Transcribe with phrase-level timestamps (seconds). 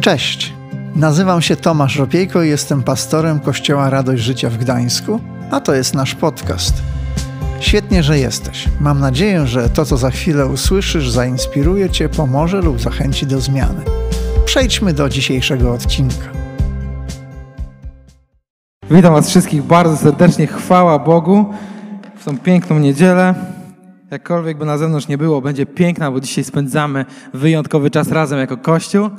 [0.00, 0.52] Cześć,
[0.94, 5.94] nazywam się Tomasz Ropiejko i jestem pastorem Kościoła Radość Życia w Gdańsku, a to jest
[5.94, 6.74] nasz podcast.
[7.60, 8.68] Świetnie, że jesteś.
[8.80, 13.84] Mam nadzieję, że to, co za chwilę usłyszysz, zainspiruje Cię, pomoże lub zachęci do zmiany.
[14.44, 16.28] Przejdźmy do dzisiejszego odcinka.
[18.90, 20.46] Witam Was wszystkich bardzo serdecznie.
[20.46, 21.54] Chwała Bogu
[22.16, 23.34] w tą piękną niedzielę.
[24.10, 27.04] Jakkolwiek by na zewnątrz nie było, będzie piękna, bo dzisiaj spędzamy
[27.34, 29.10] wyjątkowy czas razem jako Kościół,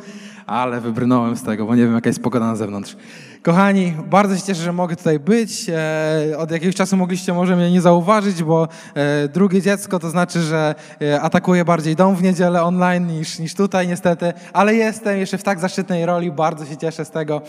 [0.49, 2.95] ale wybrnąłem z tego, bo nie wiem, jaka jest pogoda na zewnątrz.
[3.41, 5.69] Kochani, bardzo się cieszę, że mogę tutaj być.
[5.69, 10.41] E, od jakiegoś czasu mogliście może mnie nie zauważyć, bo e, drugie dziecko to znaczy,
[10.41, 15.37] że e, atakuje bardziej dom w niedzielę online niż, niż tutaj niestety, ale jestem jeszcze
[15.37, 17.41] w tak zaszczytnej roli, bardzo się cieszę z tego.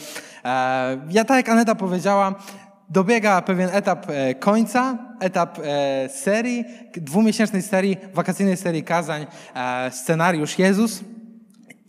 [1.10, 2.34] Ja tak jak Aneta powiedziała,
[2.88, 4.06] dobiega pewien etap
[4.40, 5.58] końca, etap
[6.08, 6.64] serii,
[6.96, 9.26] dwumiesięcznej serii, wakacyjnej serii kazań,
[9.90, 11.00] scenariusz Jezus.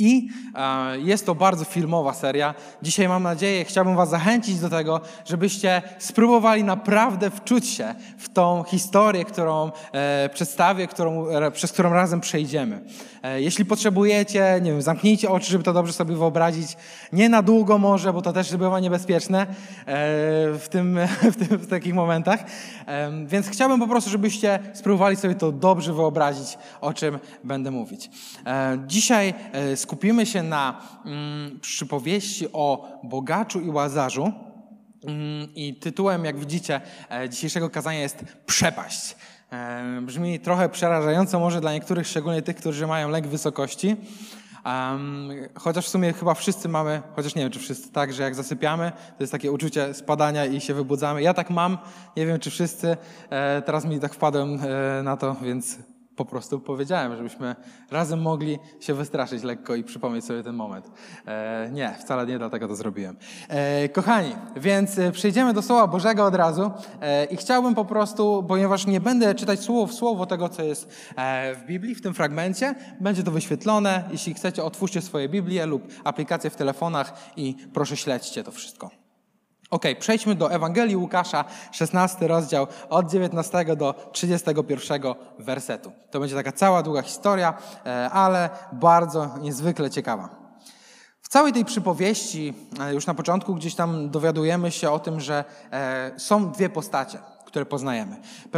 [0.02, 2.54] I e, jest to bardzo filmowa seria.
[2.82, 8.64] Dzisiaj mam nadzieję, chciałbym Was zachęcić do tego, żebyście spróbowali naprawdę wczuć się w tą
[8.64, 12.82] historię, którą e, przedstawię, którą, przez którą razem przejdziemy.
[13.24, 16.78] E, jeśli potrzebujecie, nie wiem, zamknijcie oczy, żeby to dobrze sobie wyobrazić.
[17.14, 19.48] Nie na długo może, bo to też bywa niebezpieczne
[20.60, 21.00] w, tym,
[21.34, 22.40] w, tym, w takich momentach.
[23.26, 28.10] Więc chciałbym po prostu, żebyście spróbowali sobie to dobrze wyobrazić, o czym będę mówić.
[28.88, 29.34] Dzisiaj
[29.76, 34.34] skupimy się na mm, przypowieści o bogaczu i łazarzu.
[35.04, 39.16] Mm, I tytułem, jak widzicie, e, dzisiejszego kazania jest Przepaść.
[40.02, 43.96] Brzmi trochę przerażająco może dla niektórych, szczególnie tych, którzy mają lęk wysokości.
[44.66, 48.36] Um, chociaż w sumie chyba wszyscy mamy, chociaż nie wiem, czy wszyscy tak, że jak
[48.36, 51.22] zasypiamy, to jest takie uczucie spadania i się wybudzamy.
[51.22, 51.78] Ja tak mam,
[52.18, 52.98] nie wiem, czy wszyscy.
[53.30, 54.60] E, teraz mi tak wpadłem
[55.00, 55.78] e, na to, więc
[56.26, 57.56] po prostu powiedziałem, żebyśmy
[57.92, 60.92] razem mogli się wystraszyć lekko i przypomnieć sobie ten moment.
[61.28, 63.18] E, nie, wcale nie dlatego to zrobiłem.
[63.48, 66.72] E, kochani, więc e, przejdziemy do Słowa Bożego od razu
[67.02, 70.90] e, i chciałbym po prostu, ponieważ nie będę czytać słowo w słowo tego, co jest
[71.16, 74.04] e, w Biblii, w tym fragmencie, będzie to wyświetlone.
[74.12, 79.01] Jeśli chcecie, otwórzcie swoje Biblię lub aplikacje w telefonach i proszę śledźcie to wszystko.
[79.72, 85.02] Ok, przejdźmy do Ewangelii Łukasza, 16 rozdział, od 19 do 31
[85.40, 85.92] wersetu.
[86.12, 87.54] To będzie taka cała długa historia,
[87.86, 90.30] e, ale bardzo niezwykle ciekawa.
[91.22, 95.44] W całej tej przypowieści, e, już na początku gdzieś tam dowiadujemy się o tym, że
[95.72, 98.18] e, są dwie postacie, które poznajemy.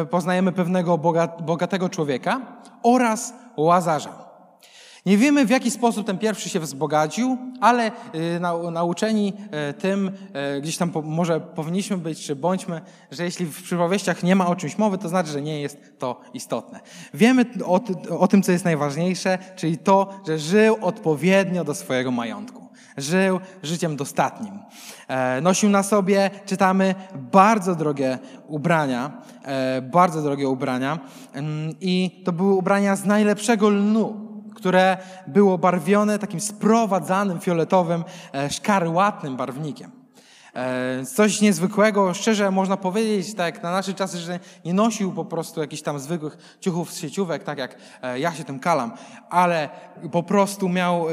[0.09, 0.97] Poznajemy pewnego
[1.39, 2.41] bogatego człowieka
[2.83, 4.32] oraz łazarza.
[5.05, 9.33] Nie wiemy, w jaki sposób ten pierwszy się wzbogacił, ale y, nauczeni
[9.69, 10.11] y, tym,
[10.57, 12.81] y, gdzieś tam może powinniśmy być, czy bądźmy,
[13.11, 16.21] że jeśli w przypowieściach nie ma o czymś mowy, to znaczy, że nie jest to
[16.33, 16.79] istotne.
[17.13, 17.81] Wiemy o,
[18.19, 22.63] o tym, co jest najważniejsze, czyli to, że żył odpowiednio do swojego majątku.
[22.97, 24.59] Żył życiem dostatnim.
[25.07, 26.95] E, nosił na sobie, czytamy,
[27.31, 30.99] bardzo drogie ubrania, e, bardzo drogie ubrania
[31.33, 34.32] mm, i to były ubrania z najlepszego lnu
[34.63, 34.97] które
[35.27, 38.03] było barwione takim sprowadzanym fioletowym,
[38.33, 39.91] e, szkarłatnym barwnikiem.
[40.55, 45.61] E, coś niezwykłego, szczerze można powiedzieć, tak na nasze czasy, że nie nosił po prostu
[45.61, 48.91] jakichś tam zwykłych ciuchów z sieciówek, tak jak e, ja się tym kalam,
[49.29, 49.69] ale
[50.11, 51.05] po prostu miał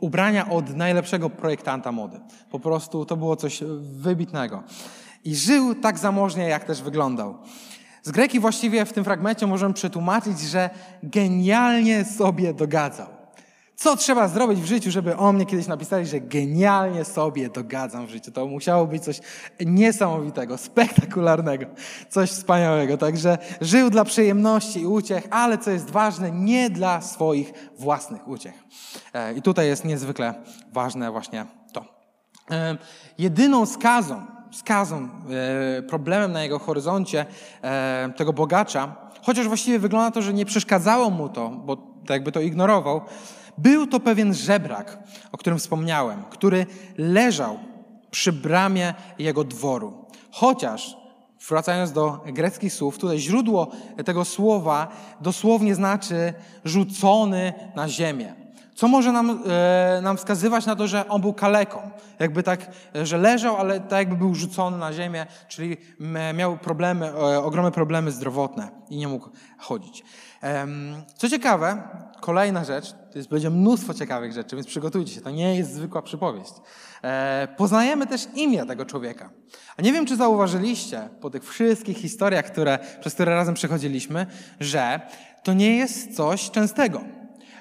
[0.00, 2.20] ubrania od najlepszego projektanta mody.
[2.50, 4.62] Po prostu to było coś wybitnego.
[5.24, 7.38] I żył tak zamożnie, jak też wyglądał.
[8.06, 10.70] Z greki właściwie w tym fragmencie możemy przetłumaczyć, że
[11.02, 13.06] genialnie sobie dogadzał.
[13.76, 18.10] Co trzeba zrobić w życiu, żeby o mnie kiedyś napisali, że genialnie sobie dogadzam w
[18.10, 18.32] życiu?
[18.32, 19.20] To musiało być coś
[19.60, 21.66] niesamowitego, spektakularnego,
[22.08, 22.98] coś wspaniałego.
[22.98, 28.54] Także żył dla przyjemności i uciech, ale co jest ważne, nie dla swoich własnych uciech.
[29.14, 30.34] E, I tutaj jest niezwykle
[30.72, 31.84] ważne właśnie to.
[32.50, 32.76] E,
[33.18, 35.08] jedyną skazą, skazą,
[35.78, 37.26] e, problemem na jego horyzoncie
[37.62, 42.32] e, tego bogacza, chociaż właściwie wygląda to, że nie przeszkadzało mu to, bo tak jakby
[42.32, 43.00] to ignorował,
[43.58, 44.98] był to pewien żebrak,
[45.32, 46.66] o którym wspomniałem, który
[46.98, 47.58] leżał
[48.10, 50.04] przy bramie jego dworu.
[50.30, 50.96] Chociaż,
[51.48, 53.70] wracając do greckich słów, tutaj źródło
[54.04, 54.88] tego słowa
[55.20, 58.45] dosłownie znaczy rzucony na ziemię
[58.76, 61.90] co może nam, e, nam wskazywać na to, że on był kaleką.
[62.18, 62.70] Jakby tak,
[63.02, 65.76] że leżał, ale tak jakby był rzucony na ziemię, czyli
[66.34, 70.04] miał problemy, e, ogromne problemy zdrowotne i nie mógł chodzić.
[70.42, 70.66] E,
[71.16, 71.82] co ciekawe,
[72.20, 76.02] kolejna rzecz, to jest, będzie mnóstwo ciekawych rzeczy, więc przygotujcie się, to nie jest zwykła
[76.02, 76.52] przypowieść.
[77.04, 79.30] E, poznajemy też imię tego człowieka.
[79.76, 84.26] A nie wiem, czy zauważyliście po tych wszystkich historiach, które, przez które razem przechodziliśmy,
[84.60, 85.00] że
[85.42, 87.00] to nie jest coś częstego.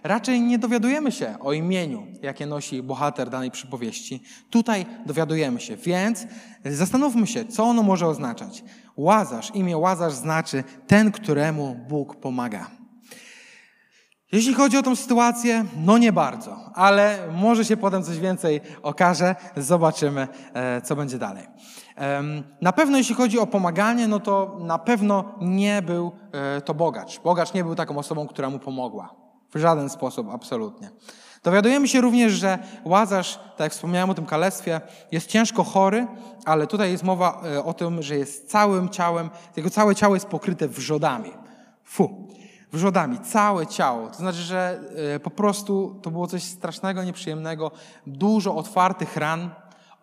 [0.06, 4.24] Raczej nie dowiadujemy się o imieniu, jakie nosi bohater danej przypowieści.
[4.50, 6.28] Tutaj dowiadujemy się, więc
[6.66, 8.64] zastanówmy się, co ono może oznaczać.
[8.98, 12.68] Łazarz, imię Łazarz znaczy ten, któremu Bóg pomaga.
[14.32, 19.36] Jeśli chodzi o tą sytuację, no nie bardzo, ale może się potem coś więcej okaże,
[19.58, 21.48] zobaczymy, e, co będzie dalej.
[22.62, 27.20] Na pewno jeśli chodzi o pomaganie, no to na pewno nie był e, to bogacz.
[27.20, 29.25] Bogacz nie był taką osobą, która mu pomogła.
[29.56, 30.90] W żaden sposób, absolutnie.
[31.44, 34.82] Dowiadujemy się również, że Łazarz, tak jak wspomniałem o tym kalestwie,
[35.12, 36.08] jest ciężko chory,
[36.46, 40.28] ale tutaj jest mowa e, o tym, że jest całym ciałem, jego całe ciało jest
[40.28, 41.32] pokryte wrzodami.
[41.84, 42.28] Fu
[42.72, 44.08] wrzodami, całe ciało.
[44.08, 44.80] To znaczy, że
[45.16, 47.72] e, po prostu to było coś strasznego, nieprzyjemnego,
[48.08, 49.50] dużo otwartych ran.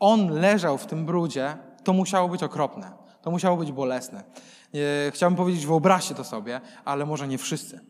[0.01, 4.25] On leżał w tym brudzie, to musiało być okropne, to musiało być bolesne.
[4.75, 7.81] E, chciałbym powiedzieć, wyobraźcie to sobie, ale może nie wszyscy.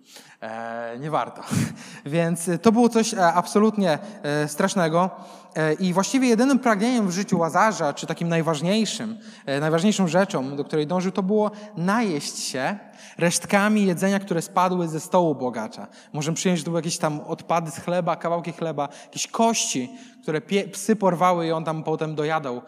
[0.40, 1.42] E, nie warto.
[2.06, 5.10] Więc to było coś e, absolutnie e, strasznego.
[5.56, 10.64] E, I właściwie jedynym pragnieniem w życiu Łazarza, czy takim najważniejszym, e, najważniejszą rzeczą, do
[10.64, 12.78] której dążył, to było najeść się
[13.18, 15.86] resztkami jedzenia, które spadły ze stołu bogacza.
[16.12, 19.90] Możemy przyjąć, że to były jakieś tam odpady z chleba, kawałki chleba, jakieś kości,
[20.22, 20.40] które
[20.72, 22.62] psy porwały i on tam potem dojadał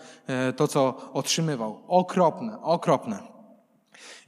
[0.56, 1.80] to, co otrzymywał.
[1.88, 3.33] Okropne, okropne.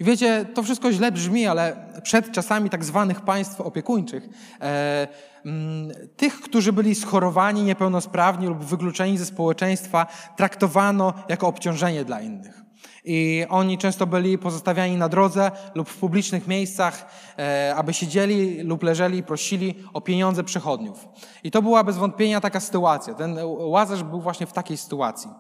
[0.01, 4.29] I wiecie, to wszystko źle brzmi, ale przed czasami tak zwanych państw opiekuńczych,
[4.61, 5.09] e,
[5.45, 10.07] m, mm, tych, którzy byli schorowani, niepełnosprawni lub wykluczeni ze społeczeństwa,
[10.37, 12.67] traktowano jako obciążenie dla innych.
[13.09, 17.07] I oni często byli pozostawiani na drodze lub w publicznych miejscach,
[17.39, 21.09] e, aby siedzieli lub leżeli i prosili o pieniądze przechodniów.
[21.45, 23.15] I to była bez wątpienia taka sytuacja.
[23.15, 25.31] Ten Łazarz był właśnie w takiej sytuacji.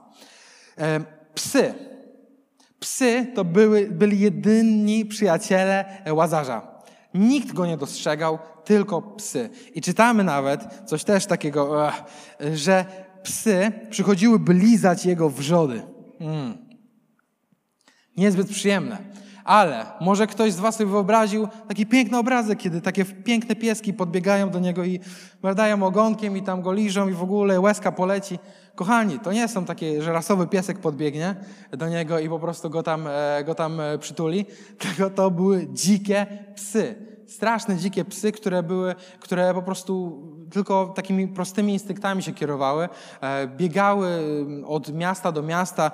[0.78, 1.00] E,
[1.34, 1.74] psy
[2.80, 6.76] Psy to były, byli jedyni przyjaciele Łazarza.
[7.14, 9.50] Nikt go nie dostrzegał, tylko psy.
[9.74, 11.90] I czytamy nawet coś też takiego,
[12.54, 12.84] że
[13.22, 15.82] psy przychodziły by lizać jego wrzody.
[16.20, 16.66] Mm.
[18.16, 18.98] Niezbyt przyjemne.
[19.44, 24.50] Ale może ktoś z Was sobie wyobraził taki piękny obrazek, kiedy takie piękne pieski podbiegają
[24.50, 25.00] do niego i
[25.42, 28.38] mardają ogonkiem i tam go liżą i w ogóle łezka poleci.
[28.76, 31.34] Kochani, to nie są takie, że rasowy piesek podbiegnie
[31.70, 34.46] do niego i po prostu go tam, e, go tam e, przytuli,
[34.78, 36.94] tylko to były dzikie psy
[37.26, 42.88] straszne, dzikie psy, które były, które po prostu tylko takimi prostymi instynktami się kierowały.
[43.20, 45.90] E, biegały mm, od miasta do miasta,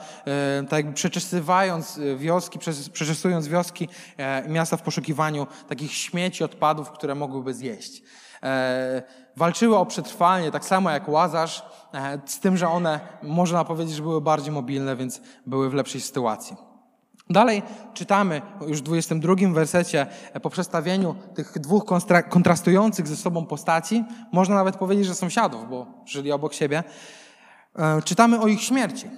[0.69, 2.59] tak jakby przeczesywając wioski,
[2.93, 3.89] przeczesując wioski
[4.49, 8.03] miasta w poszukiwaniu takich śmieci, odpadów, które mogłyby zjeść.
[9.37, 11.63] Walczyły o przetrwanie, tak samo jak Łazarz,
[12.27, 16.57] z tym, że one, można powiedzieć, że były bardziej mobilne, więc były w lepszej sytuacji.
[17.31, 17.63] Dalej
[17.95, 21.85] czytamy już w 22 wersecie e, po przedstawieniu tych dwóch
[22.29, 26.85] kontrastujących ze sobą postaci, można nawet powiedzieć, że sąsiadów, bo żyli obok siebie.
[27.77, 29.11] E, czytamy o ich śmierci.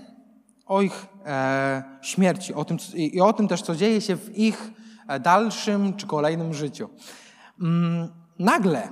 [0.67, 4.71] O ich e, śmierci o tym, i o tym też, co dzieje się w ich
[5.09, 6.89] e, dalszym czy kolejnym życiu.
[7.61, 8.09] Mm,
[8.39, 8.89] nagle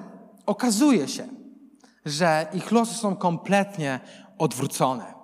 [0.47, 1.29] okazuje się,
[2.05, 4.01] że ich losy są kompletnie
[4.39, 5.15] odwrócone.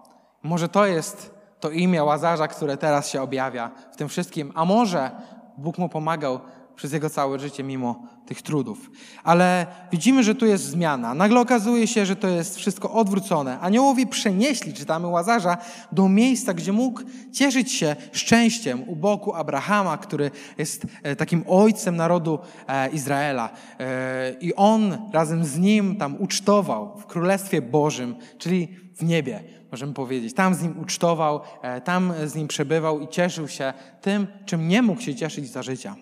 [0.43, 4.53] Może to jest to imię Łazarza, które teraz się objawia w tym wszystkim.
[4.55, 5.11] A może
[5.59, 6.41] Bóg mu pomagał
[6.79, 8.91] przez jego całe życie mimo tych trudów.
[9.25, 11.15] Ale widzimy, że tu jest zmiana.
[11.15, 13.61] Nagle okazuje się, że to jest wszystko odwrócone.
[13.61, 15.57] Aniołowie przenieśli, czytamy Łazarza,
[15.93, 17.01] do miejsca, gdzie mógł
[17.33, 23.51] cieszyć się szczęściem u boku Abrahama, który jest e, takim ojcem narodu e, Izraela.
[23.81, 29.95] E, I on razem z nim tam ucztował w Królestwie Bożym, czyli w niebie możemy
[29.95, 30.35] powiedzieć.
[30.35, 34.83] Tam z nim ucztował, e, tam z nim przebywał i cieszył się tym, czym nie
[34.83, 35.97] mógł się cieszyć za życia.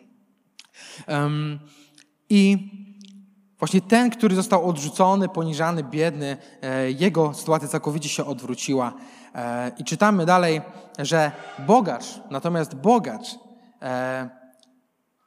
[2.28, 2.70] I
[3.58, 8.92] właśnie ten, który został odrzucony, poniżany, biedny, e, jego sytuacja całkowicie się odwróciła.
[9.34, 10.60] E, I czytamy dalej,
[10.98, 11.32] że
[11.66, 13.26] bogacz, natomiast bogacz,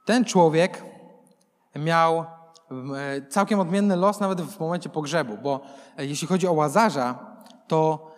[0.06, 0.84] ten człowiek
[1.76, 2.26] miał
[3.30, 5.62] całkiem odmienny los nawet w momencie pogrzebu, bo
[5.98, 7.20] jeśli chodzi o Łazarza,
[7.68, 8.09] to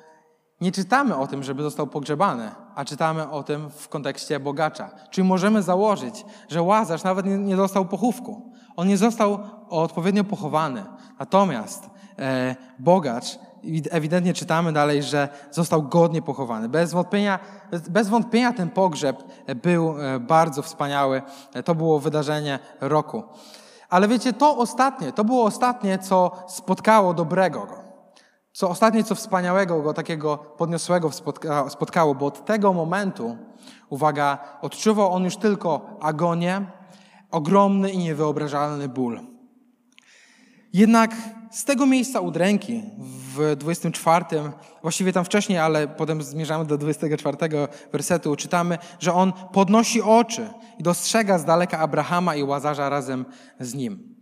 [0.62, 4.89] nie czytamy o tym, żeby został pogrzebany, a czytamy o tym w kontekście bogacza.
[5.10, 8.51] Czyli możemy założyć, że Łazarz nawet nie, nie został pochówku.
[8.75, 9.39] On nie został
[9.70, 10.86] odpowiednio pochowany.
[11.20, 11.89] Natomiast
[12.20, 13.39] e, bogacz,
[13.91, 16.70] ewidentnie czytamy dalej, że został godnie pochowany.
[16.70, 17.39] Bez wątpienia,
[17.89, 19.24] bez wątpienia ten pogrzeb
[19.63, 21.22] był e, bardzo wspaniały.
[21.65, 23.24] To było wydarzenie roku.
[23.89, 27.90] Ale wiecie, to ostatnie, to było ostatnie, co spotkało dobrego go.
[28.53, 33.38] Co ostatnie, co wspaniałego go takiego podniosłego spotka, spotkało, bo od tego momentu,
[33.89, 36.65] uwaga, odczuwał on już tylko agonię,
[37.31, 39.20] ogromny i niewyobrażalny ból.
[40.74, 41.15] Jednak
[41.51, 42.84] z tego miejsca udręki
[43.36, 44.25] w 24,
[44.81, 47.38] właściwie tam wcześniej, ale potem zmierzamy do 24
[47.91, 53.25] wersetu, czytamy, że on podnosi oczy i dostrzega z daleka Abrahama i Łazarza razem
[53.60, 54.15] z nim.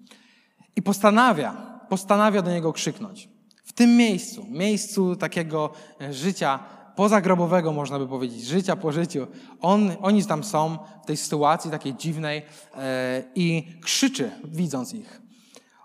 [0.75, 3.38] I postanawia, postanawia do niego krzyknąć.
[3.79, 5.69] Tym miejscu, miejscu takiego
[6.11, 6.59] życia
[6.95, 9.27] pozagrobowego, można by powiedzieć, życia po życiu,
[9.61, 12.41] on, oni tam są w tej sytuacji takiej dziwnej
[12.75, 15.21] e, i krzyczy, widząc ich.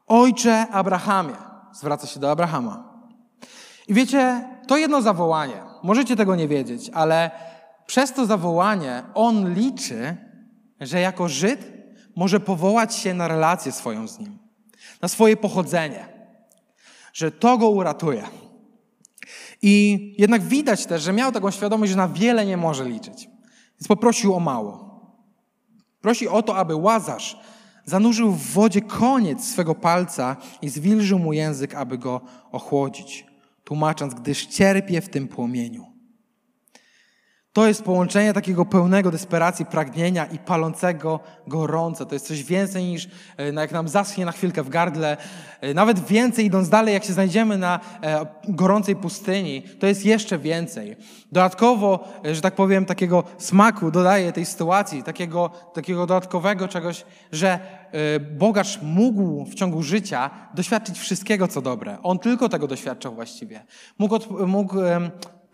[0.06, 1.34] Ojcze Abrahamie,
[1.72, 3.00] zwraca się do Abrahama.
[3.88, 7.30] I wiecie, to jedno zawołanie, możecie tego nie wiedzieć, ale
[7.86, 10.16] przez to zawołanie on liczy,
[10.80, 11.72] że jako Żyd
[12.16, 14.38] może powołać się na relację swoją z nim,
[15.02, 16.13] na swoje pochodzenie,
[17.14, 18.22] że to go uratuje.
[19.62, 23.28] I jednak widać też, że miał taką świadomość, że na wiele nie może liczyć.
[23.80, 25.00] Więc poprosił o mało.
[26.00, 27.40] Prosi o to, aby Łazarz
[27.84, 32.20] zanurzył w wodzie koniec swego palca i zwilżył mu język, aby go
[32.52, 33.26] ochłodzić,
[33.64, 35.93] tłumacząc, gdyż cierpie w tym płomieniu.
[37.54, 42.04] To jest połączenie takiego pełnego desperacji, pragnienia i palącego gorąca.
[42.04, 43.08] To jest coś więcej niż
[43.38, 45.16] e, jak nam zaschnie na chwilkę w gardle.
[45.60, 50.38] E, nawet więcej, idąc dalej, jak się znajdziemy na e, gorącej pustyni, to jest jeszcze
[50.38, 50.96] więcej.
[51.32, 57.58] Dodatkowo, że tak powiem, takiego smaku dodaje tej sytuacji, takiego, takiego dodatkowego czegoś, że
[58.38, 61.98] bogacz mógł w ciągu życia doświadczyć wszystkiego, co dobre.
[62.02, 63.64] On tylko tego doświadczał właściwie.
[63.98, 64.76] Mógł, mógł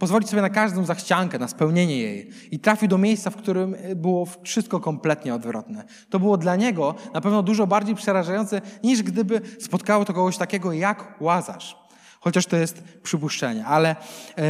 [0.00, 2.30] pozwolić sobie na każdą zachciankę, na spełnienie jej.
[2.50, 5.84] I trafił do miejsca, w którym było wszystko kompletnie odwrotne.
[6.10, 10.72] To było dla niego na pewno dużo bardziej przerażające, niż gdyby spotkało to kogoś takiego
[10.72, 11.76] jak Łazarz.
[12.20, 13.66] Chociaż to jest przypuszczenie.
[13.66, 13.96] Ale
[14.36, 14.44] yy,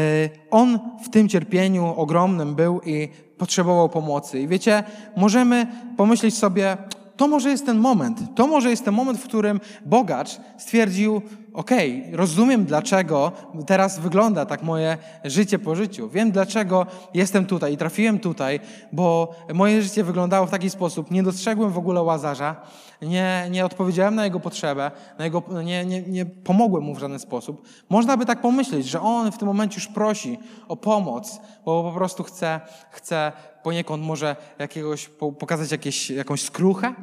[0.50, 4.40] on w tym cierpieniu ogromnym był i potrzebował pomocy.
[4.40, 4.82] I wiecie,
[5.16, 5.66] możemy
[5.96, 6.76] pomyśleć sobie,
[7.16, 8.20] to może jest ten moment.
[8.34, 11.22] To może jest ten moment, w którym bogacz stwierdził,
[11.60, 13.32] okej, okay, rozumiem dlaczego
[13.66, 16.08] teraz wygląda tak moje życie po życiu.
[16.08, 18.60] Wiem dlaczego jestem tutaj i trafiłem tutaj,
[18.92, 21.10] bo moje życie wyglądało w taki sposób.
[21.10, 22.56] Nie dostrzegłem w ogóle Łazarza,
[23.02, 27.18] nie, nie odpowiedziałem na jego potrzebę, na jego, nie, nie, nie pomogłem mu w żaden
[27.18, 27.68] sposób.
[27.88, 30.38] Można by tak pomyśleć, że on w tym momencie już prosi
[30.68, 36.94] o pomoc, bo po prostu chce, chce poniekąd może jakiegoś, pokazać jakieś, jakąś skruchę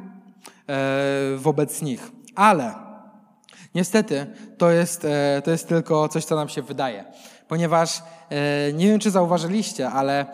[0.68, 2.12] e, wobec nich.
[2.34, 2.87] Ale
[3.74, 4.26] Niestety,
[4.58, 7.04] to jest, e, to jest tylko coś, co nam się wydaje.
[7.48, 10.26] Ponieważ e, nie wiem, czy zauważyliście, ale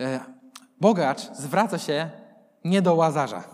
[0.00, 0.20] e,
[0.80, 2.10] bogacz zwraca się
[2.64, 3.44] nie do łazarza.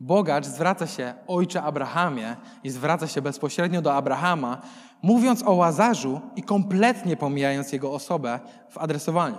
[0.00, 4.62] Bogacz zwraca się ojcze Abrahamie i zwraca się bezpośrednio do Abrahama,
[5.02, 8.40] mówiąc o łazarzu i kompletnie pomijając jego osobę
[8.70, 9.38] w adresowaniu.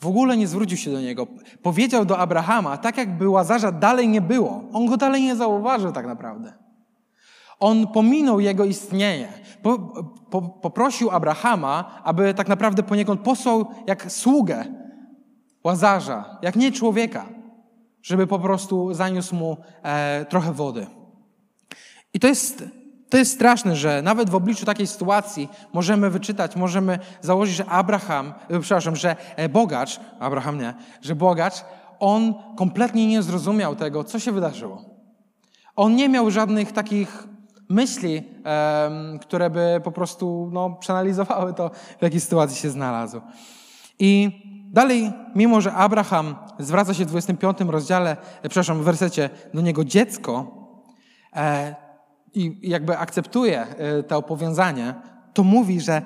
[0.00, 1.26] W ogóle nie zwrócił się do niego.
[1.62, 4.64] Powiedział do Abrahama, tak jakby łazarza dalej nie było.
[4.72, 6.67] On go dalej nie zauważył tak naprawdę.
[7.60, 9.28] On pominął jego istnienie.
[9.62, 9.78] Po,
[10.30, 14.64] po, poprosił Abrahama, aby tak naprawdę poniekąd posłał jak sługę
[15.64, 17.26] łazarza, jak nie człowieka,
[18.02, 20.86] żeby po prostu zaniósł mu e, trochę wody.
[22.14, 22.64] I to jest,
[23.08, 28.34] to jest straszne, że nawet w obliczu takiej sytuacji możemy wyczytać, możemy założyć, że Abraham,
[28.48, 31.64] e, przepraszam, że e, bogacz, Abraham nie, że bogacz,
[32.00, 34.84] on kompletnie nie zrozumiał tego, co się wydarzyło.
[35.76, 37.28] On nie miał żadnych takich
[37.68, 38.22] myśli,
[39.20, 43.20] które by po prostu no, przeanalizowały to, w jakiej sytuacji się znalazł.
[43.98, 44.30] I
[44.72, 49.84] dalej, mimo że Abraham zwraca się w 25 rozdziale, e, przepraszam, w wersecie do niego
[49.84, 50.46] dziecko
[51.36, 51.74] e,
[52.34, 54.94] i jakby akceptuje e, to powiązanie,
[55.34, 56.02] to mówi, że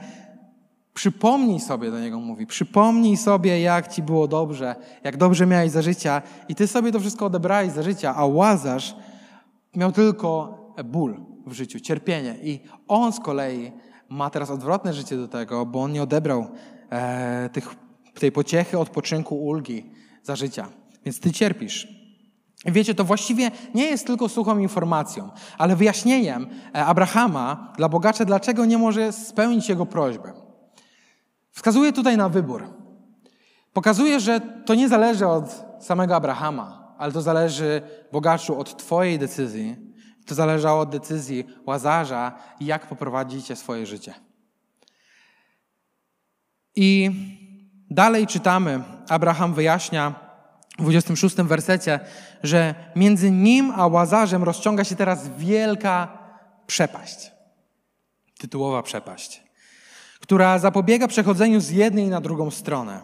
[0.94, 5.82] Przypomnij sobie, do niego mówi, przypomnij sobie, jak ci było dobrze, jak dobrze miałeś za
[5.82, 8.96] życia i ty sobie to wszystko odebrałeś za życia, a Łazarz
[9.76, 12.36] miał tylko ból w życiu, cierpienie.
[12.42, 13.72] I on z kolei
[14.08, 16.46] ma teraz odwrotne życie do tego, bo on nie odebrał
[16.90, 17.74] e, tych,
[18.14, 19.90] tej pociechy, odpoczynku, ulgi
[20.22, 20.68] za życia.
[21.04, 21.88] Więc ty cierpisz.
[22.66, 28.24] I wiecie, to właściwie nie jest tylko suchą informacją, ale wyjaśnieniem e, Abrahama dla bogacza,
[28.24, 30.32] dlaczego nie może spełnić jego prośbę.
[31.50, 32.64] Wskazuje tutaj na wybór.
[33.72, 37.82] Pokazuje, że to nie zależy od samego Abrahama, ale to zależy
[38.12, 39.91] bogaczu od Twojej decyzji,
[40.26, 44.14] to zależało od decyzji Łazarza, jak poprowadzicie swoje życie.
[46.76, 47.10] I
[47.90, 50.14] dalej czytamy, Abraham wyjaśnia
[50.78, 52.00] w 26 wersecie,
[52.42, 56.18] że między nim a Łazarzem rozciąga się teraz wielka
[56.66, 57.32] przepaść.
[58.38, 59.42] Tytułowa przepaść,
[60.20, 63.00] która zapobiega przechodzeniu z jednej na drugą stronę.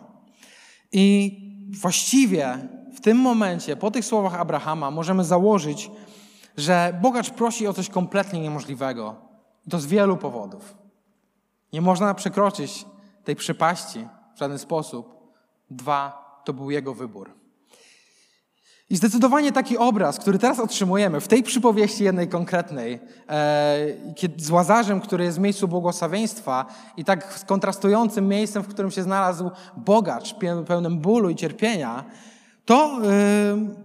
[0.93, 1.39] I
[1.81, 5.91] właściwie w tym momencie, po tych słowach Abrahama, możemy założyć,
[6.59, 9.17] że bogacz prosi o coś kompletnie niemożliwego.
[9.67, 10.77] I to z wielu powodów.
[11.73, 12.87] Nie można przekroczyć
[13.25, 15.19] tej przepaści w żaden sposób.
[15.71, 17.31] Dwa, to był jego wybór.
[18.91, 23.77] I zdecydowanie taki obraz, który teraz otrzymujemy w tej przypowieści jednej konkretnej, e,
[24.37, 29.50] z Łazarzem, który jest w miejscu błogosławieństwa i tak kontrastującym miejscem, w którym się znalazł
[29.77, 30.35] bogacz,
[30.67, 32.05] pełnym bólu i cierpienia,
[32.69, 33.09] to e,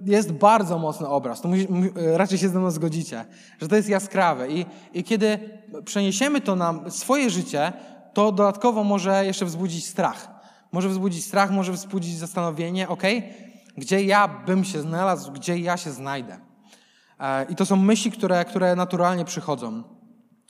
[0.06, 1.42] jest bardzo mocny obraz.
[1.42, 3.26] To musi, raczej się ze mną zgodzicie,
[3.62, 4.50] że to jest jaskrawe.
[4.50, 5.40] I, I kiedy
[5.86, 7.74] przeniesiemy to na swoje życie,
[8.14, 10.28] to dodatkowo może jeszcze wzbudzić strach.
[10.72, 13.04] Może wzbudzić strach, może wzbudzić zastanowienie, ok,
[13.78, 16.38] gdzie ja bym się znalazł, gdzie ja się znajdę.
[17.20, 19.84] E, I to są myśli, które, które naturalnie przychodzą.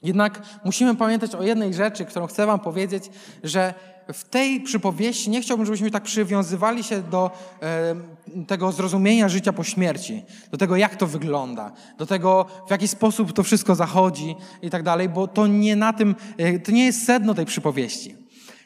[0.04, 3.10] Jednak musimy pamiętać o jednej rzeczy, którą chcę Wam powiedzieć,
[3.44, 3.74] że
[4.13, 7.31] w tej przypowieści nie chciałbym, żebyśmy tak przywiązywali się do
[7.62, 7.95] e,
[8.48, 13.33] tego zrozumienia życia po śmierci, do tego, jak to wygląda, do tego, w jaki sposób
[13.33, 17.05] to wszystko zachodzi i tak dalej, bo to nie na tym, e, to nie jest
[17.05, 18.23] sedno tej przypowieści.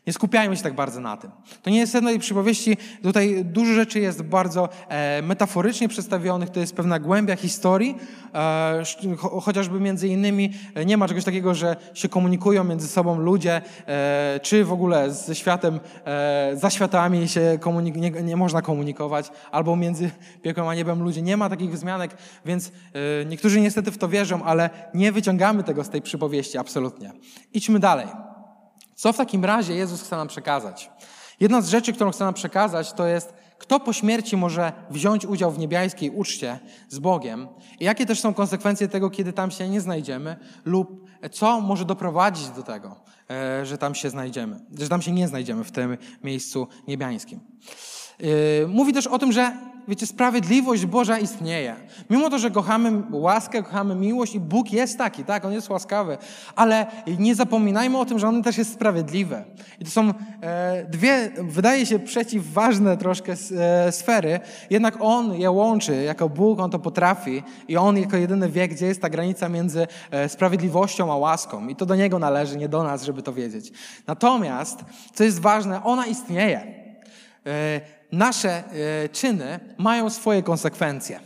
[0.07, 1.31] Nie skupiajmy się tak bardzo na tym.
[1.61, 2.77] To nie jest jedna tej przypowieści.
[3.03, 6.49] Tutaj dużo rzeczy jest bardzo e, metaforycznie przedstawionych.
[6.49, 7.97] To jest pewna głębia historii.
[8.33, 8.83] E,
[9.41, 13.61] chociażby między innymi e, nie ma czegoś takiego, że się komunikują między sobą ludzie,
[14.41, 15.79] czy w ogóle ze światem,
[16.53, 17.59] za światami się
[17.95, 20.11] nie, nie, można komunikować, albo między
[20.41, 21.21] piekłem a niebem ludzie.
[21.21, 22.71] Nie ma takich wzmianek, więc
[23.25, 27.11] niektórzy niestety w to wierzą, ale nie wyciągamy tego z tej przypowieści absolutnie.
[27.53, 28.26] Idźmy dalej.
[28.97, 30.89] Co w takim razie Jezus chce nam przekazać?
[31.39, 35.51] Jedna z rzeczy, którą chce nam przekazać, to jest, kto po śmierci może wziąć udział
[35.51, 37.47] w niebiańskiej uczcie z Bogiem
[37.79, 40.35] i jakie też są konsekwencje tego, kiedy tam się nie znajdziemy,
[40.65, 42.95] lub co może doprowadzić do tego,
[43.29, 47.39] e, że tam się znajdziemy, że tam się nie znajdziemy w tym miejscu niebiańskim.
[48.19, 51.75] E, mówi też o tym, że wiecie, sprawiedliwość Boża istnieje.
[52.09, 56.17] Mimo to, że kochamy łaskę, kochamy miłość i Bóg jest taki, tak, On jest łaskawy,
[56.55, 56.85] ale
[57.19, 59.43] nie zapominajmy o tym, że On też jest sprawiedliwy.
[59.79, 66.03] I to są e, dwie, wydaje się, przeciwważne troszkę e, sfery, jednak On je łączy,
[66.03, 69.87] jako Bóg On to potrafi i On jako jedyny wie, gdzie jest ta granica między
[70.11, 71.67] e, sprawiedliwością a łaską.
[71.67, 73.71] I to do Niego należy, nie do nas, żeby to wiedzieć.
[74.07, 76.87] Natomiast, co jest ważne, ona istnieje.
[78.11, 78.63] Nasze
[79.03, 81.19] e, czyny mają swoje konsekwencje.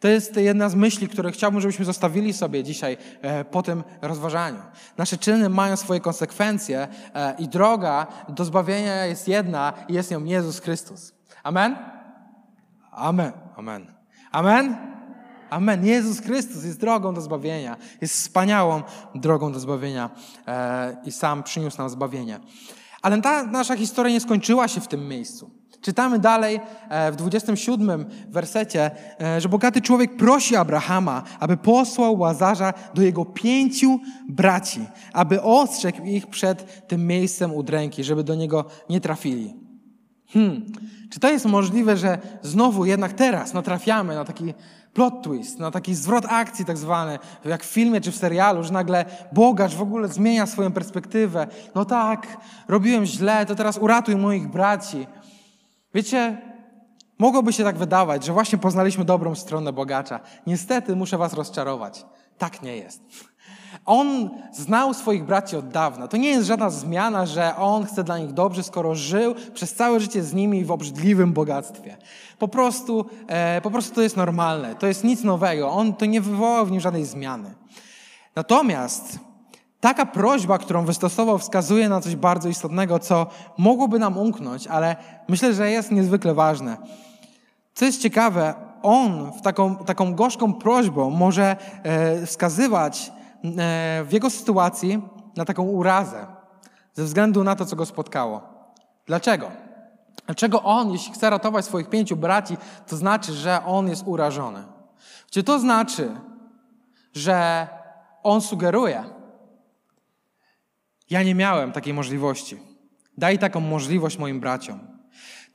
[0.00, 4.62] To jest jedna z myśli, które chciałbym, żebyśmy zostawili sobie dzisiaj e, po tym rozważaniu.
[4.96, 10.24] Nasze czyny mają swoje konsekwencje e, i droga do zbawienia jest jedna i jest nią
[10.24, 11.12] Jezus Chrystus.
[11.42, 11.76] Amen?
[12.92, 13.32] Amen.
[13.56, 13.94] Amen.
[14.32, 14.76] Amen?
[15.50, 15.86] Amen.
[15.86, 17.76] Jezus Chrystus jest drogą do zbawienia.
[18.00, 18.82] Jest wspaniałą
[19.14, 20.10] drogą do zbawienia
[21.04, 22.40] i sam przyniósł nam zbawienie.
[23.02, 25.57] Ale ta nasza historia nie skończyła się w tym miejscu.
[25.80, 32.74] Czytamy dalej e, w 27 wersecie, e, że bogaty człowiek prosi Abrahama, aby posłał Łazarza
[32.94, 34.80] do jego pięciu braci,
[35.12, 39.54] aby ostrzegł ich przed tym miejscem udręki, żeby do niego nie trafili.
[40.32, 40.66] Hmm.
[41.10, 44.54] Czy to jest możliwe, że znowu jednak teraz natrafiamy na taki
[44.94, 48.72] plot twist, na taki zwrot akcji tak zwany, jak w filmie czy w serialu, że
[48.72, 51.46] nagle bogacz w ogóle zmienia swoją perspektywę.
[51.74, 52.36] No tak,
[52.68, 55.06] robiłem źle, to teraz uratuj moich braci.
[55.98, 56.38] Wiecie,
[57.18, 60.20] mogłoby się tak wydawać, że właśnie poznaliśmy dobrą stronę bogacza.
[60.46, 62.04] Niestety muszę was rozczarować.
[62.38, 63.02] Tak nie jest.
[63.84, 66.08] On znał swoich braci od dawna.
[66.08, 70.00] To nie jest żadna zmiana, że on chce dla nich dobrze, skoro żył przez całe
[70.00, 71.96] życie z nimi w obrzydliwym bogactwie.
[72.38, 74.74] Po prostu, e, po prostu to jest normalne.
[74.74, 75.70] To jest nic nowego.
[75.70, 77.54] On to nie wywołał w nim żadnej zmiany.
[78.36, 79.18] Natomiast
[79.80, 83.26] Taka prośba, którą wystosował, wskazuje na coś bardzo istotnego, co
[83.58, 84.96] mogłoby nam umknąć, ale
[85.28, 86.76] myślę, że jest niezwykle ważne.
[87.74, 93.12] Co jest ciekawe, on w taką, taką gorzką prośbą może e, wskazywać
[93.44, 95.02] e, w jego sytuacji
[95.36, 96.26] na taką urazę,
[96.94, 98.42] ze względu na to, co go spotkało.
[99.06, 99.50] Dlaczego?
[100.26, 104.64] Dlaczego on, jeśli chce ratować swoich pięciu braci, to znaczy, że on jest urażony?
[105.30, 106.10] Czy to znaczy,
[107.14, 107.68] że
[108.22, 109.04] on sugeruje,
[111.10, 112.56] ja nie miałem takiej możliwości.
[113.18, 114.80] Daj taką możliwość moim braciom.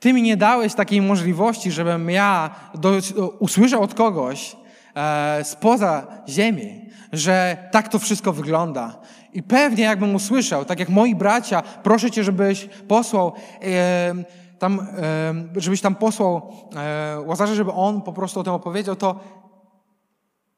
[0.00, 2.92] Ty mi nie dałeś takiej możliwości, żebym ja do,
[3.38, 4.56] usłyszał od kogoś
[4.96, 9.00] e, spoza ziemi, że tak to wszystko wygląda.
[9.32, 14.14] I pewnie jakbym usłyszał, tak jak moi bracia, proszę cię, żebyś posłał e,
[14.58, 19.20] tam, e, żebyś tam posłał e, Łazarza, żeby on po prostu o tym opowiedział, to,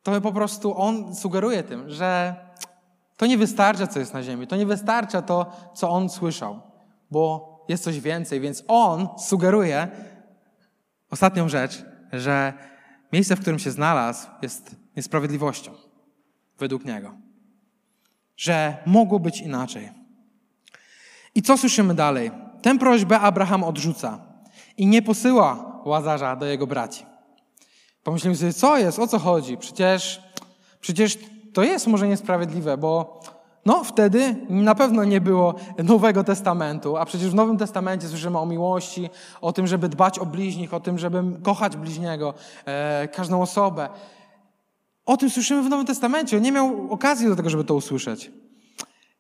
[0.03, 2.37] to po prostu on sugeruje tym, że
[3.17, 4.47] to nie wystarcza, co jest na ziemi.
[4.47, 6.61] To nie wystarcza to, co on słyszał,
[7.11, 8.41] bo jest coś więcej.
[8.41, 9.89] Więc on sugeruje
[11.11, 12.53] ostatnią rzecz, że
[13.13, 15.73] miejsce, w którym się znalazł, jest niesprawiedliwością,
[16.59, 17.15] według niego.
[18.37, 19.91] Że mogło być inaczej.
[21.35, 22.31] I co słyszymy dalej?
[22.63, 24.19] Tę prośbę Abraham odrzuca
[24.77, 27.07] i nie posyła Łazarza do jego braci.
[28.03, 29.57] Pomyślimy sobie, co jest, o co chodzi?
[29.57, 30.23] Przecież,
[30.81, 31.19] przecież
[31.57, 33.21] to jest może niesprawiedliwe, bo
[33.67, 38.47] no wtedy na pewno nie było Nowego Testamentu, a przecież w Nowym Testamencie słyszymy o
[38.47, 42.35] miłości, o tym, żeby dbać o bliźnich, o tym, żeby kochać bliźniego,
[42.67, 43.89] e, każdą osobę.
[45.07, 46.37] O tym słyszymy w Nowym Testamencie.
[46.37, 48.31] On nie miał okazji do tego, żeby to usłyszeć.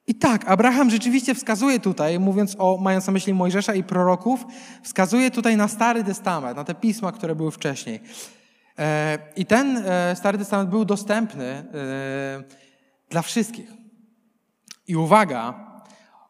[0.06, 4.44] I tak, Abraham rzeczywiście wskazuje tutaj, mówiąc o, mając na myśli Mojżesza i proroków,
[4.82, 8.00] wskazuje tutaj na Stary Testament, na te pisma, które były wcześniej.
[8.78, 11.64] E, I ten e, Stary Testament był dostępny e,
[13.10, 13.72] dla wszystkich.
[14.88, 15.70] I uwaga,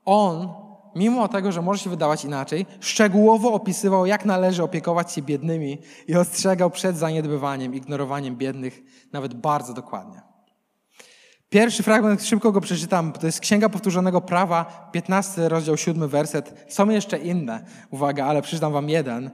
[0.04, 0.48] on,
[0.96, 5.78] mimo tego, że może się wydawać inaczej, szczegółowo opisywał, jak należy opiekować się biednymi
[6.09, 8.82] i ostrzegał przed zaniedbywaniem, ignorowaniem biednych,
[9.12, 10.22] nawet bardzo dokładnie.
[11.48, 16.64] Pierwszy fragment, szybko go przeczytam, to jest Księga Powtórzonego Prawa, 15 rozdział, 7 werset.
[16.68, 19.30] Są jeszcze inne, uwaga, ale przeczytam wam jeden.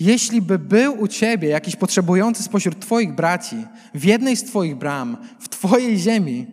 [0.00, 3.56] Jeśli by był u ciebie jakiś potrzebujący spośród twoich braci
[3.94, 6.46] w jednej z twoich bram, w twojej ziemi,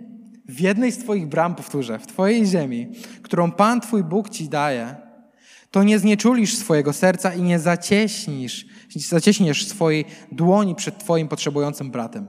[0.45, 4.95] w jednej z twoich bram, powtórzę, w twojej ziemi, którą Pan twój Bóg ci daje,
[5.71, 12.27] to nie znieczulisz swojego serca i nie zacieśnisz, zacieśniesz swojej dłoni przed twoim potrzebującym bratem.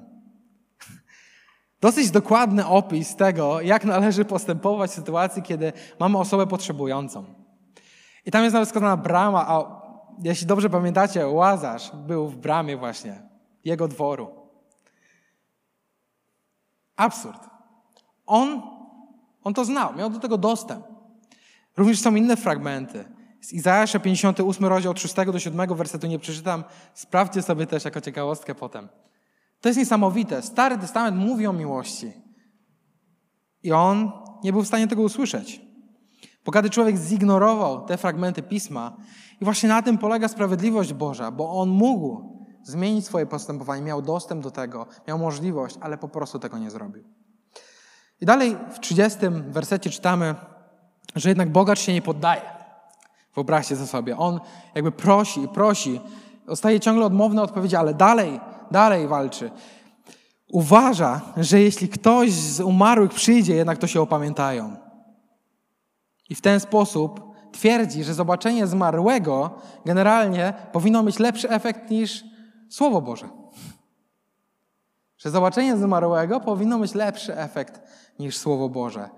[1.80, 7.24] Dosyć dokładny opis tego, jak należy postępować w sytuacji, kiedy mamy osobę potrzebującą.
[8.26, 9.81] I tam jest nawet wskazana brama, a
[10.22, 13.22] jeśli dobrze pamiętacie, Łazarz był w bramie właśnie
[13.64, 14.28] jego dworu.
[16.96, 17.50] Absurd.
[18.26, 18.62] On,
[19.44, 20.86] on to znał, miał do tego dostęp.
[21.76, 23.04] Również są inne fragmenty.
[23.40, 26.64] Z Izajasza 58 rozdział od 6 do 7 wersetu nie przeczytam.
[26.94, 28.88] Sprawdźcie sobie też jako ciekawostkę potem.
[29.60, 30.42] To jest niesamowite.
[30.42, 32.12] Stary Testament mówi o miłości.
[33.62, 34.12] I on
[34.44, 35.60] nie był w stanie tego usłyszeć.
[36.44, 38.96] Bo kiedy człowiek zignorował te fragmenty pisma,
[39.40, 44.42] i właśnie na tym polega sprawiedliwość Boża, bo on mógł zmienić swoje postępowanie, miał dostęp
[44.42, 47.04] do tego, miał możliwość, ale po prostu tego nie zrobił.
[48.20, 50.34] I dalej w 30 wersecie czytamy,
[51.16, 52.42] że jednak bogacz się nie poddaje.
[53.34, 54.18] Wyobraźcie to sobie.
[54.18, 54.40] On
[54.74, 56.00] jakby prosi i prosi.
[56.46, 59.50] Dostaje ciągle odmowne odpowiedzi, ale dalej, dalej walczy.
[60.48, 64.76] Uważa, że jeśli ktoś z umarłych przyjdzie, jednak to się opamiętają.
[66.32, 67.20] I w ten sposób
[67.52, 69.50] twierdzi, że zobaczenie zmarłego
[69.84, 72.24] generalnie powinno mieć lepszy efekt niż
[72.68, 73.28] Słowo Boże.
[75.18, 77.80] Że zobaczenie zmarłego powinno mieć lepszy efekt
[78.18, 79.08] niż Słowo Boże.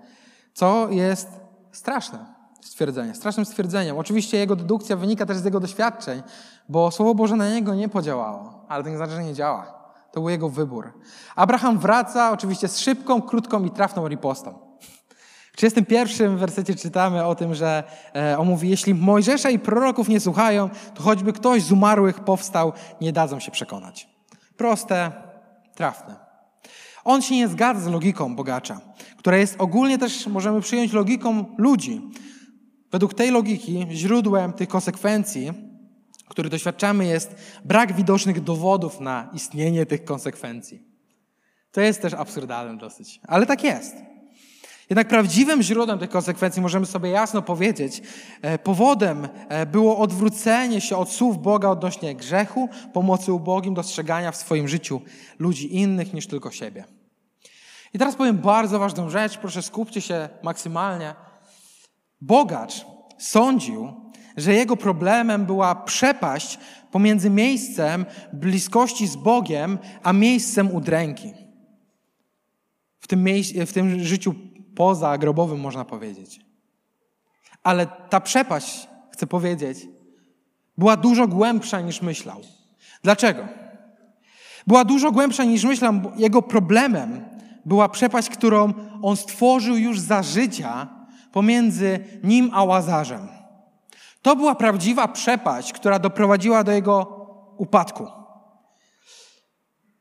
[0.53, 1.27] Co jest
[1.71, 2.25] straszne
[2.61, 3.97] stwierdzenie, strasznym stwierdzeniem.
[3.97, 6.23] Oczywiście jego dedukcja wynika też z jego doświadczeń,
[6.69, 9.73] bo Słowo Boże na niego nie podziałało, ale to nie znaczy, że nie działa.
[10.11, 10.93] To był jego wybór.
[11.35, 14.64] Abraham wraca oczywiście z szybką, krótką i trafną ripostą.
[15.55, 17.83] W 31 wersecie czytamy o tym, że
[18.15, 22.73] e, on mówi, jeśli Mojżesza i proroków nie słuchają, to choćby ktoś z umarłych powstał,
[23.01, 24.09] nie dadzą się przekonać.
[24.57, 25.11] Proste,
[25.75, 26.15] trafne.
[27.03, 28.81] On się nie zgadza z logiką bogacza,
[29.17, 32.01] która jest ogólnie też, możemy przyjąć, logiką ludzi.
[32.91, 35.53] Według tej logiki źródłem tych konsekwencji,
[36.27, 40.83] których doświadczamy, jest brak widocznych dowodów na istnienie tych konsekwencji.
[41.71, 44.14] To jest też absurdalne dosyć, ale tak jest.
[44.89, 48.01] Jednak prawdziwym źródłem tych konsekwencji, możemy sobie jasno powiedzieć,
[48.41, 54.35] e, powodem e, było odwrócenie się od słów Boga odnośnie grzechu, pomocy ubogim, dostrzegania w
[54.35, 55.01] swoim życiu
[55.39, 56.85] ludzi innych niż tylko siebie.
[57.93, 61.15] I teraz powiem bardzo ważną rzecz, proszę skupcie się maksymalnie.
[62.21, 62.85] Bogacz
[63.17, 63.93] sądził,
[64.37, 66.59] że jego problemem była przepaść
[66.91, 71.33] pomiędzy miejscem bliskości z Bogiem, a miejscem udręki.
[72.99, 73.25] W tym,
[73.65, 74.35] w tym życiu
[74.75, 76.39] poza grobowym, można powiedzieć.
[77.63, 79.87] Ale ta przepaść, chcę powiedzieć,
[80.77, 82.41] była dużo głębsza niż myślał.
[83.03, 83.47] Dlaczego?
[84.67, 85.93] Była dużo głębsza niż myślał.
[86.15, 87.25] Jego problemem
[87.65, 90.87] była przepaść, którą on stworzył już za życia
[91.31, 93.27] pomiędzy nim a Łazarzem.
[94.21, 98.07] To była prawdziwa przepaść, która doprowadziła do jego upadku.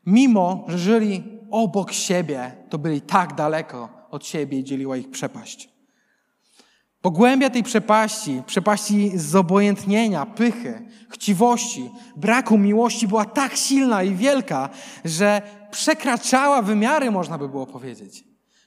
[0.06, 5.68] Mimo, że żyli obok siebie, to byli tak daleko od siebie i dzieliła ich przepaść.
[7.00, 14.68] Pogłębia tej przepaści, przepaści zobojętnienia, pychy, chciwości, braku miłości była tak silna i wielka,
[15.04, 18.24] że przekraczała wymiary, można by było powiedzieć.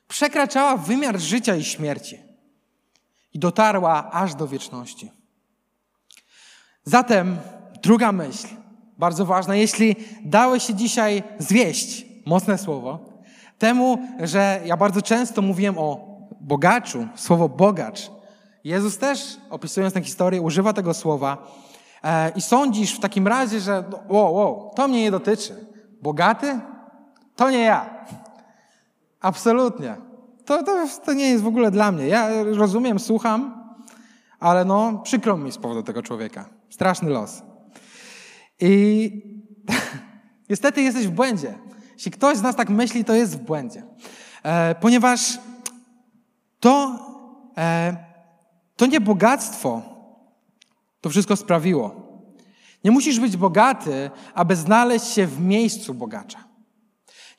[0.08, 2.18] Przekraczała wymiar życia i śmierci.
[3.34, 5.12] I dotarła aż do wieczności.
[6.84, 7.38] Zatem
[7.84, 8.48] druga myśl,
[8.98, 13.17] bardzo ważna, jeśli dałeś się dzisiaj zwieść mocne słowo,
[13.58, 18.12] temu, że ja bardzo często mówiłem o bogaczu, słowo bogacz.
[18.64, 21.52] Jezus też, opisując tę historię, używa tego słowa
[22.04, 25.66] e, i sądzisz w takim razie, że no, wow, wow, to mnie nie dotyczy.
[26.02, 26.60] Bogaty?
[27.36, 28.06] To nie ja.
[29.22, 29.96] Absolutnie.
[30.46, 32.08] To, to, to nie jest w ogóle dla mnie.
[32.08, 33.68] Ja rozumiem, słucham,
[34.40, 36.50] ale no przykro mi z powodu tego człowieka.
[36.70, 37.42] Straszny los.
[38.60, 39.12] I
[40.50, 41.54] niestety jesteś w błędzie.
[41.98, 43.84] Jeśli ktoś z nas tak myśli, to jest w błędzie.
[44.44, 45.40] E, ponieważ
[46.60, 47.00] to,
[47.58, 47.98] e,
[48.76, 49.82] to nie bogactwo
[51.02, 52.08] to wszystko sprawiło.
[52.84, 56.44] Nie musisz być bogaty, aby znaleźć się w miejscu bogacza.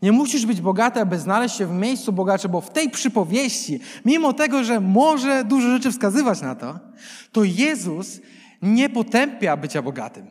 [0.03, 4.33] Nie musisz być bogaty, aby znaleźć się w miejscu bogacza, bo w tej przypowieści, mimo
[4.33, 6.79] tego, że może dużo rzeczy wskazywać na to,
[7.33, 8.21] to Jezus
[8.63, 10.27] nie potępia bycia bogatym.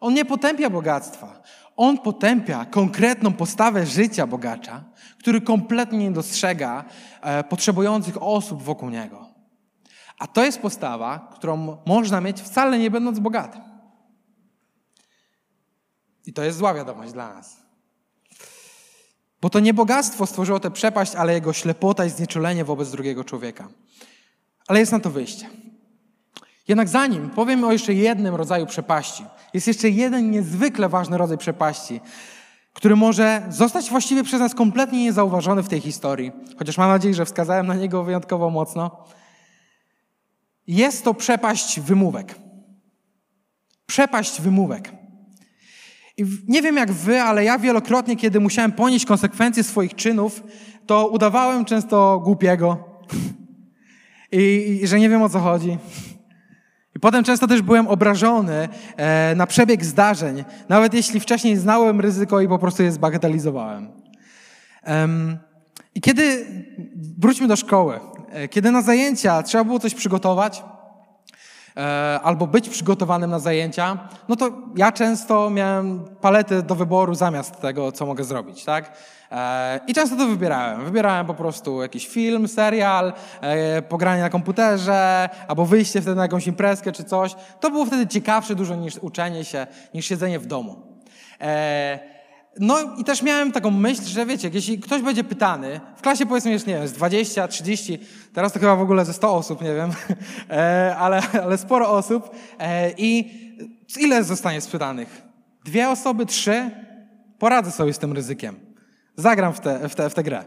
[0.00, 1.42] On nie potępia bogactwa.
[1.76, 4.84] On potępia konkretną postawę życia bogacza,
[5.18, 6.84] który kompletnie nie dostrzega
[7.20, 9.26] e, potrzebujących osób wokół niego.
[10.18, 13.62] A to jest postawa, którą można mieć wcale nie będąc bogatym.
[16.26, 17.66] I to jest zła wiadomość dla nas.
[19.40, 23.68] Bo to nie bogactwo stworzyło tę przepaść, ale jego ślepota i znieczulenie wobec drugiego człowieka.
[24.68, 25.50] Ale jest na to wyjście.
[26.68, 29.24] Jednak zanim powiem o jeszcze jednym rodzaju przepaści,
[29.56, 32.00] jest jeszcze jeden niezwykle ważny rodzaj przepaści,
[32.72, 37.24] który może zostać właściwie przez nas kompletnie niezauważony w tej historii, chociaż mam nadzieję, że
[37.24, 39.04] wskazałem na niego wyjątkowo mocno.
[40.66, 42.34] Jest to przepaść wymówek.
[43.86, 44.92] Przepaść wymówek.
[46.16, 50.42] I nie wiem jak wy, ale ja wielokrotnie, kiedy musiałem ponieść konsekwencje swoich czynów,
[50.86, 52.84] to udawałem często głupiego
[54.32, 55.78] i, i że nie wiem o co chodzi.
[56.96, 62.40] I potem często też byłem obrażony e, na przebieg zdarzeń, nawet jeśli wcześniej znałem ryzyko
[62.40, 63.88] i po prostu je zbagatelizowałem.
[65.94, 66.46] I kiedy,
[67.18, 70.62] wróćmy do szkoły, e, kiedy na zajęcia trzeba było coś przygotować,
[72.22, 77.92] albo być przygotowanym na zajęcia, no to ja często miałem palety do wyboru zamiast tego,
[77.92, 78.92] co mogę zrobić, tak?
[79.32, 80.84] E, I często to wybierałem.
[80.84, 86.46] Wybierałem po prostu jakiś film, serial, e, pogranie na komputerze, albo wyjście wtedy na jakąś
[86.46, 87.34] imprezkę czy coś.
[87.60, 90.82] To było wtedy ciekawsze dużo niż uczenie się, niż siedzenie w domu.
[92.56, 96.26] E, no i też miałem taką myśl, że wiecie, jeśli ktoś będzie pytany, w klasie
[96.26, 97.98] powiedzmy jeszcze, nie wiem, z 20, 30,
[98.32, 99.90] teraz to chyba w ogóle ze 100 osób, nie wiem,
[100.98, 102.30] ale, ale sporo osób
[102.98, 103.30] i
[104.00, 105.22] ile zostanie spytanych?
[105.64, 106.70] Dwie osoby, trzy?
[107.38, 108.65] Poradzę sobie z tym ryzykiem.
[109.16, 110.44] Zagram w tę w w grę.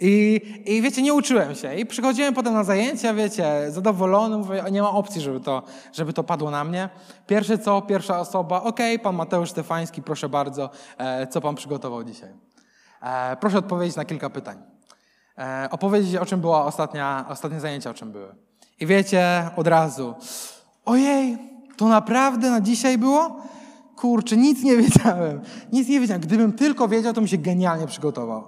[0.00, 1.74] I, I wiecie, nie uczyłem się.
[1.74, 6.24] I przychodziłem potem na zajęcia, wiecie, zadowolony, mówię, nie ma opcji, żeby to, żeby to
[6.24, 6.88] padło na mnie.
[7.26, 12.04] Pierwsze co, pierwsza osoba, okej, okay, pan Mateusz Stefański, proszę bardzo, e, co pan przygotował
[12.04, 12.30] dzisiaj?
[13.02, 14.62] E, proszę odpowiedzieć na kilka pytań.
[15.38, 18.34] E, opowiedzieć, o czym była ostatnia, ostatnie zajęcia, o czym były.
[18.80, 20.14] I wiecie, od razu,
[20.84, 21.38] ojej,
[21.76, 23.42] to naprawdę na dzisiaj było?
[23.96, 25.40] Kurczę, nic nie wiedziałem.
[25.72, 26.22] Nic nie wiedziałem.
[26.22, 28.44] Gdybym tylko wiedział, to bym się genialnie przygotował.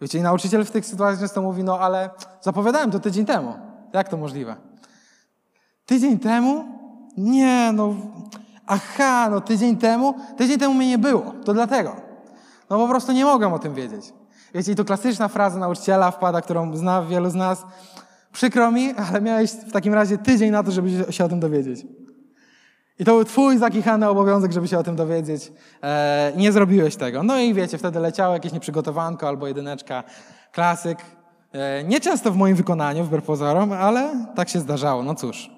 [0.00, 2.10] Wiecie, i nauczyciel w tych sytuacjach często mówi, no ale
[2.40, 3.54] zapowiadałem to tydzień temu.
[3.92, 4.56] Jak to możliwe?
[5.86, 6.64] Tydzień temu?
[7.16, 7.94] Nie, no,
[8.66, 10.14] aha, no tydzień temu?
[10.36, 11.32] Tydzień temu mnie nie było.
[11.44, 11.96] To dlatego.
[12.70, 14.12] No po prostu nie mogłem o tym wiedzieć.
[14.54, 17.64] Wiecie, i to klasyczna fraza nauczyciela wpada, którą zna wielu z nas.
[18.32, 21.86] Przykro mi, ale miałeś w takim razie tydzień na to, żeby się o tym dowiedzieć.
[22.98, 25.52] I to był twój zakichany obowiązek, żeby się o tym dowiedzieć.
[25.82, 27.22] E, nie zrobiłeś tego.
[27.22, 30.04] No i wiecie, wtedy leciało jakieś nieprzygotowanko albo jedyneczka,
[30.52, 30.98] klasyk.
[31.52, 35.02] E, nie często w moim wykonaniu, wbrew pozorom, ale tak się zdarzało.
[35.02, 35.50] No cóż.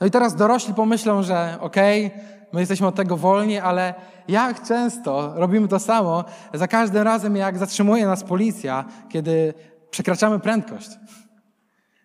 [0.00, 2.20] No i teraz dorośli pomyślą, że okej, okay,
[2.52, 3.94] my jesteśmy od tego wolni, ale
[4.28, 6.24] jak często robimy to samo
[6.54, 9.54] za każdym razem, jak zatrzymuje nas policja, kiedy
[9.90, 10.90] przekraczamy prędkość.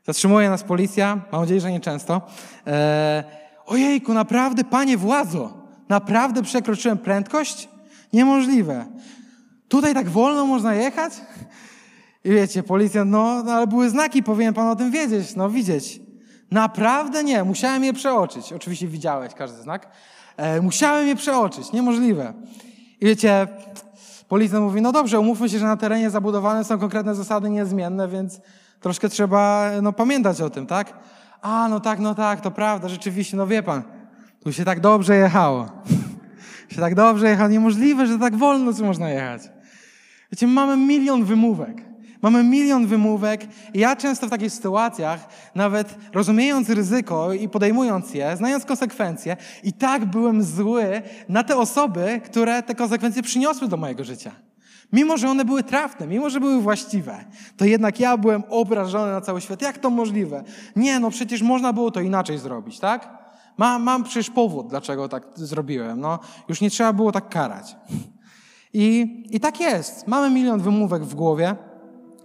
[0.06, 2.22] Zatrzymuje nas policja, mam nadzieję, że nie często.
[2.68, 3.24] E,
[3.68, 5.54] Ojejku, naprawdę, panie władzo,
[5.90, 7.70] naprawdę przekroczyłem prędkość?
[8.14, 8.86] Niemożliwe.
[9.68, 11.14] Tutaj tak wolno można jechać?
[12.24, 16.00] I wiecie, policjant, no, no ale były znaki, powinien pan o tym wiedzieć, no widzieć.
[16.52, 18.54] Naprawdę nie, musiałem je przeoczyć.
[18.54, 19.88] Oczywiście widziałeś każdy znak.
[20.38, 22.34] E, musiałem je przeoczyć, niemożliwe.
[23.02, 23.48] I wiecie,
[24.28, 28.40] policjant mówi, no dobrze, umówmy się, że na terenie zabudowanym są konkretne zasady niezmienne, więc
[28.80, 30.94] troszkę trzeba no, pamiętać o tym, tak?
[31.48, 33.84] A, no tak, no tak, to prawda, rzeczywiście, no wie pan,
[34.44, 35.70] tu się tak dobrze jechało.
[36.72, 37.50] się tak dobrze jechało.
[37.50, 39.42] Niemożliwe, że tak wolno tu można jechać.
[40.32, 41.78] Wiecie, mamy milion wymówek.
[42.22, 48.38] Mamy milion wymówek i ja często w takich sytuacjach, nawet rozumiejąc ryzyko i podejmując je,
[48.38, 54.04] znając konsekwencje, i tak byłem zły na te osoby, które te konsekwencje przyniosły do mojego
[54.04, 54.32] życia.
[54.94, 57.26] Mimo, że one były trafne, mimo, że były właściwe,
[57.58, 59.62] to jednak ja byłem obrażony na cały świat.
[59.62, 60.44] Jak to możliwe?
[60.76, 63.18] Nie, no przecież można było to inaczej zrobić, tak?
[63.58, 66.00] Mam, mam przecież powód, dlaczego tak zrobiłem.
[66.02, 66.20] No,
[66.50, 67.76] już nie trzeba było tak karać.
[68.74, 70.08] I, I tak jest.
[70.08, 71.56] Mamy milion wymówek w głowie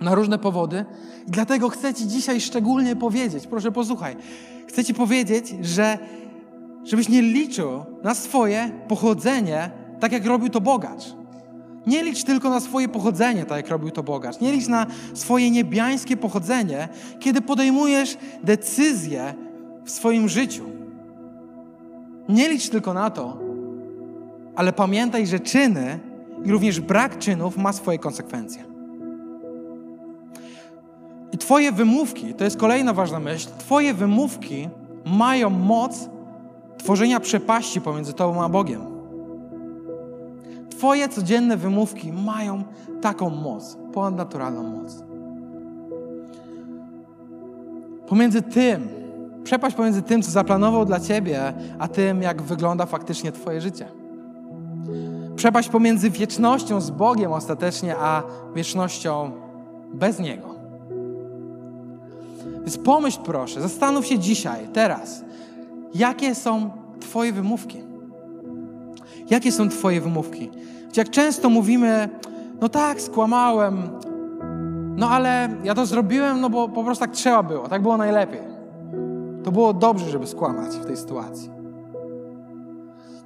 [0.01, 0.85] na różne powody.
[1.29, 4.17] I dlatego chcę Ci dzisiaj szczególnie powiedzieć, proszę posłuchaj,
[4.69, 5.99] chcę Ci powiedzieć, że
[6.85, 9.71] żebyś nie liczył na swoje pochodzenie,
[10.01, 11.22] tak jak robił to bogacz.
[11.87, 14.41] Nie licz tylko na swoje pochodzenie, tak jak robił to bogacz.
[14.41, 16.89] Nie licz na swoje niebiańskie pochodzenie,
[17.21, 19.35] kiedy podejmujesz decyzje
[19.85, 20.65] w swoim życiu.
[22.29, 23.39] Nie licz tylko na to,
[24.57, 25.99] ale pamiętaj, że czyny
[26.45, 28.65] i również brak czynów ma swoje konsekwencje.
[31.33, 34.69] I Twoje wymówki, to jest kolejna ważna myśl, Twoje wymówki
[35.05, 36.09] mają moc
[36.79, 38.92] tworzenia przepaści pomiędzy Tobą a Bogiem.
[40.83, 42.65] Twoje codzienne wymówki mają
[43.01, 45.05] taką moc, ponadnaturalną moc.
[48.09, 48.89] Pomiędzy tym,
[49.45, 53.89] przepaść pomiędzy tym, co zaplanował dla Ciebie, a tym, jak wygląda faktycznie Twoje życie.
[55.37, 58.23] Przepaść pomiędzy wiecznością z Bogiem ostatecznie, a
[58.55, 59.31] wiecznością
[59.95, 60.55] bez Niego.
[62.61, 65.25] Więc pomyśl proszę, zastanów się dzisiaj, teraz,
[65.95, 67.92] jakie są Twoje wymówki.
[69.33, 70.51] Jakie są Twoje wymówki?
[70.97, 72.09] Jak często mówimy,
[72.61, 73.89] no tak, skłamałem,
[74.97, 78.41] no ale ja to zrobiłem, no bo po prostu tak trzeba było, tak było najlepiej.
[79.45, 81.51] To było dobrze, żeby skłamać w tej sytuacji.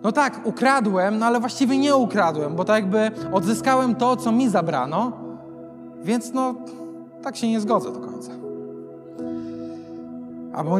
[0.03, 4.49] No tak, ukradłem, no ale właściwie nie ukradłem, bo tak jakby odzyskałem to, co mi
[4.49, 5.13] zabrano,
[6.03, 6.55] więc no
[7.23, 8.33] tak się nie zgodzę do końca.
[10.55, 10.79] Albo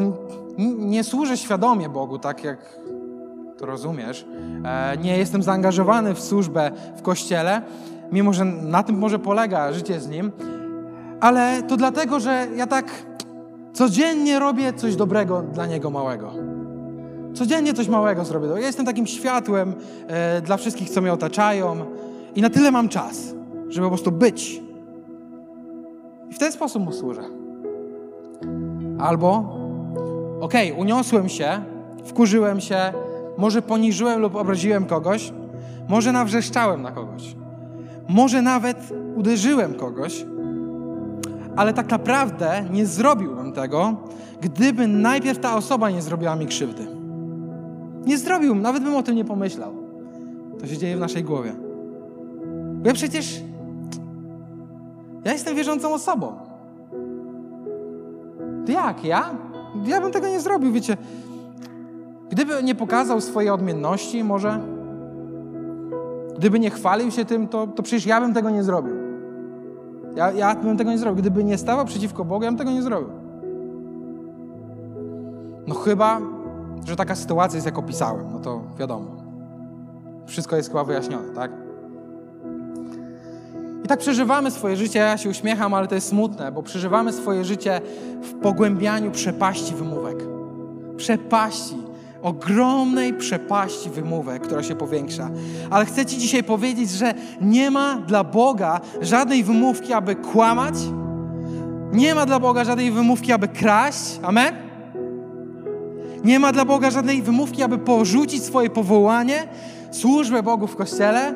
[0.77, 2.79] nie służę świadomie Bogu, tak jak
[3.57, 4.25] to rozumiesz.
[4.65, 7.61] E, nie jestem zaangażowany w służbę w kościele,
[8.11, 10.31] mimo że na tym może polega życie z Nim,
[11.19, 12.85] ale to dlatego, że ja tak
[13.73, 16.31] codziennie robię coś dobrego dla Niego małego.
[17.33, 18.47] Codziennie coś małego zrobię.
[18.47, 19.73] Ja jestem takim światłem
[20.07, 21.85] e, dla wszystkich, co mnie otaczają
[22.35, 23.33] i na tyle mam czas,
[23.69, 24.61] żeby po prostu być.
[26.29, 27.21] I w ten sposób mu służę.
[28.99, 29.57] Albo,
[30.41, 31.61] okej, okay, uniosłem się,
[32.05, 32.93] wkurzyłem się,
[33.37, 35.33] może poniżyłem lub obraziłem kogoś,
[35.87, 37.35] może nawrzeszczałem na kogoś,
[38.09, 40.25] może nawet uderzyłem kogoś,
[41.55, 43.95] ale tak naprawdę nie zrobiłbym tego,
[44.41, 46.87] gdyby najpierw ta osoba nie zrobiła mi krzywdy.
[48.05, 49.73] Nie zrobiłbym, nawet bym o tym nie pomyślał.
[50.59, 51.55] To się dzieje w naszej głowie.
[52.73, 53.41] Bo ja przecież.
[55.25, 56.33] Ja jestem wierzącą osobą.
[58.65, 59.03] To jak?
[59.03, 59.29] Ja?
[59.85, 60.97] Ja bym tego nie zrobił, wiecie.
[62.29, 64.59] Gdyby nie pokazał swojej odmienności, może.
[66.37, 68.95] Gdyby nie chwalił się tym, to, to przecież ja bym tego nie zrobił.
[70.15, 71.21] Ja, ja bym tego nie zrobił.
[71.21, 73.09] Gdyby nie stawał przeciwko Bogu, ja bym tego nie zrobił.
[75.67, 76.21] No chyba,
[76.87, 78.25] że taka sytuacja jest, jak opisałem.
[78.33, 79.05] No to wiadomo.
[80.25, 81.51] Wszystko jest chyba wyjaśnione, tak?
[83.83, 84.99] I tak przeżywamy swoje życie.
[84.99, 87.81] Ja się uśmiecham, ale to jest smutne, bo przeżywamy swoje życie
[88.21, 90.17] w pogłębianiu przepaści wymówek.
[90.97, 91.86] Przepaści
[92.27, 95.29] ogromnej przepaści wymówek, która się powiększa.
[95.69, 100.73] Ale chcę Ci dzisiaj powiedzieć, że nie ma dla Boga żadnej wymówki, aby kłamać.
[101.91, 104.19] Nie ma dla Boga żadnej wymówki, aby kraść.
[104.23, 104.55] Amen?
[106.23, 109.47] Nie ma dla Boga żadnej wymówki, aby porzucić swoje powołanie,
[109.91, 111.33] służbę Bogu w kościele.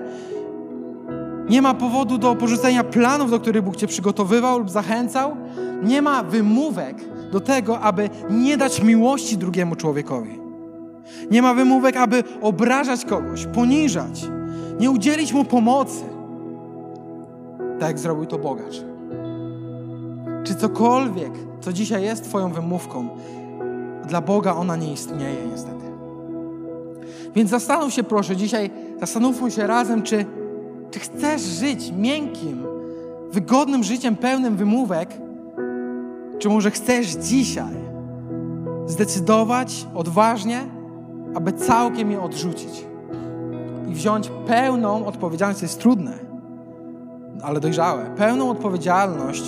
[1.49, 5.35] Nie ma powodu do porzucenia planów, do których Bóg Cię przygotowywał lub zachęcał.
[5.83, 6.95] Nie ma wymówek
[7.31, 10.40] do tego, aby nie dać miłości drugiemu człowiekowi.
[11.31, 14.25] Nie ma wymówek, aby obrażać kogoś, poniżać,
[14.79, 16.03] nie udzielić mu pomocy.
[17.79, 18.83] Tak jak zrobił to bogacz.
[20.43, 23.09] Czy cokolwiek, co dzisiaj jest Twoją wymówką,
[24.07, 25.85] dla Boga ona nie istnieje niestety.
[27.35, 28.69] Więc zastanów się proszę dzisiaj,
[28.99, 30.25] zastanówmy się razem, czy,
[30.91, 32.63] czy chcesz żyć miękkim,
[33.31, 35.09] wygodnym życiem pełnym wymówek,
[36.39, 37.81] czy może chcesz dzisiaj
[38.87, 40.59] zdecydować odważnie,
[41.35, 42.85] aby całkiem je odrzucić
[43.87, 46.13] i wziąć pełną odpowiedzialność, to jest trudne,
[47.43, 49.43] ale dojrzałe, pełną odpowiedzialność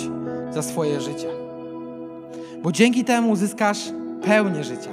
[0.50, 1.28] za swoje życie.
[2.62, 4.90] Bo dzięki temu uzyskasz pełnię życia,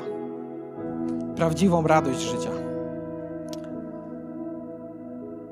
[1.35, 2.49] prawdziwą radość życia.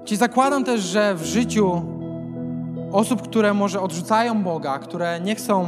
[0.06, 1.82] Ci zakładam też, że w życiu
[2.92, 5.68] osób, które może odrzucają Boga, które nie chcą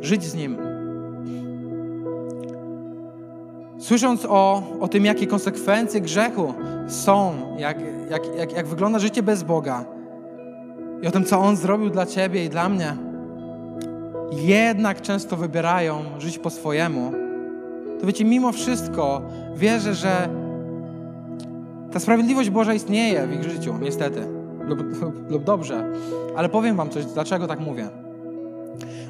[0.00, 0.73] żyć z Nim,
[3.84, 6.54] Słysząc o, o tym, jakie konsekwencje grzechu
[6.88, 7.78] są, jak,
[8.10, 9.84] jak, jak, jak wygląda życie bez Boga,
[11.02, 12.96] i o tym, co On zrobił dla Ciebie i dla mnie,
[14.32, 17.12] jednak często wybierają żyć po swojemu,
[18.00, 19.22] to wiecie, mimo wszystko
[19.56, 20.28] wierzę, że
[21.92, 24.26] ta sprawiedliwość Boża istnieje w ich życiu, niestety,
[24.60, 25.92] lub, lub, lub dobrze.
[26.36, 28.03] Ale powiem Wam coś, dlaczego tak mówię.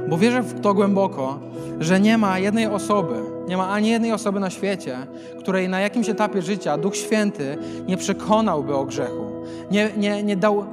[0.08, 1.38] Bo wierzę w to głęboko,
[1.80, 3.14] że nie ma jednej osoby,
[3.48, 4.96] nie ma ani jednej osoby na świecie,
[5.38, 7.58] której na jakimś etapie życia Duch Święty
[7.88, 9.24] nie przekonałby o grzechu,
[9.70, 10.64] nie, nie, nie dał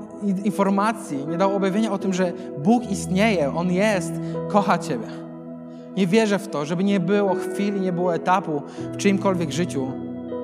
[0.43, 4.11] informacji, nie dał objawienia o tym, że Bóg istnieje, On jest,
[4.49, 5.07] kocha Ciebie.
[5.97, 8.61] Nie wierzę w to, żeby nie było chwili, nie było etapu
[8.93, 9.91] w czyimkolwiek życiu,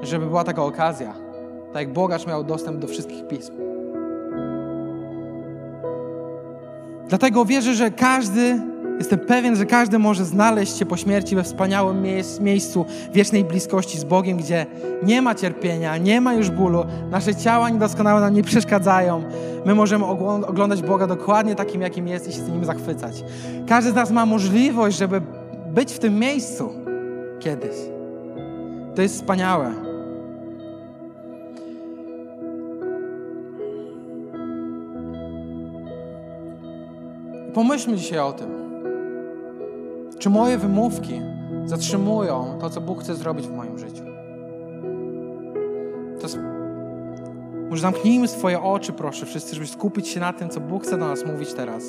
[0.04, 1.14] żeby była taka okazja.
[1.74, 3.67] Tak jak bogacz miał dostęp do wszystkich pism.
[7.10, 8.62] Dlatego wierzę, że każdy,
[8.98, 12.02] jestem pewien, że każdy może znaleźć się po śmierci we wspaniałym
[12.42, 14.66] miejscu wiecznej bliskości z Bogiem, gdzie
[15.04, 19.24] nie ma cierpienia, nie ma już bólu, nasze ciała niedoskonałe nam nie przeszkadzają.
[19.66, 20.06] My możemy
[20.46, 23.24] oglądać Boga dokładnie takim, jakim jest i się z Nim zachwycać.
[23.68, 25.22] Każdy z nas ma możliwość, żeby
[25.68, 26.70] być w tym miejscu
[27.40, 27.76] kiedyś.
[28.96, 29.87] To jest wspaniałe.
[37.58, 38.50] Pomyślmy dzisiaj o tym.
[40.20, 41.22] Czy moje wymówki
[41.66, 44.04] zatrzymują to, co Bóg chce zrobić w moim życiu?
[46.22, 46.28] To
[47.70, 51.08] może zamknijmy swoje oczy, proszę, wszyscy, żeby skupić się na tym, co Bóg chce do
[51.08, 51.84] nas mówić teraz.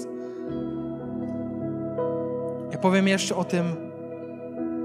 [2.73, 3.77] Ja powiem jeszcze o tym,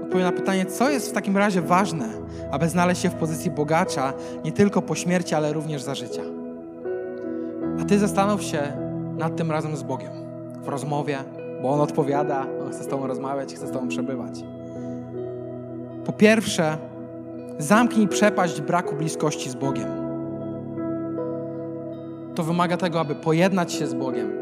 [0.02, 2.08] odpowiem na pytanie, co jest w takim razie ważne,
[2.50, 4.12] aby znaleźć się w pozycji bogacza
[4.44, 6.22] nie tylko po śmierci, ale również za życia.
[7.80, 8.72] A Ty zastanów się
[9.18, 10.23] nad tym razem z Bogiem
[10.64, 11.18] w rozmowie,
[11.62, 14.44] bo On odpowiada, On chce z Tobą rozmawiać, chce z Tobą przebywać.
[16.04, 16.78] Po pierwsze,
[17.58, 19.88] zamknij przepaść braku bliskości z Bogiem.
[22.34, 24.32] To wymaga tego, aby pojednać się z Bogiem,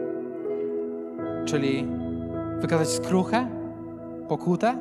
[1.45, 1.89] czyli
[2.61, 3.47] wykazać skruchę,
[4.29, 4.75] pokutę,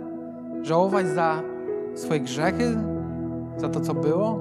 [0.62, 1.42] żałować za
[1.96, 2.78] swoje grzechy,
[3.58, 4.40] za to, co było,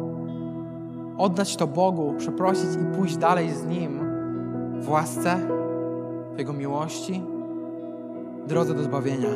[1.18, 4.00] oddać to Bogu, przeprosić i pójść dalej z Nim
[4.80, 5.38] w łasce,
[6.40, 7.22] Jego miłości,
[8.46, 9.28] drodze do zbawienia.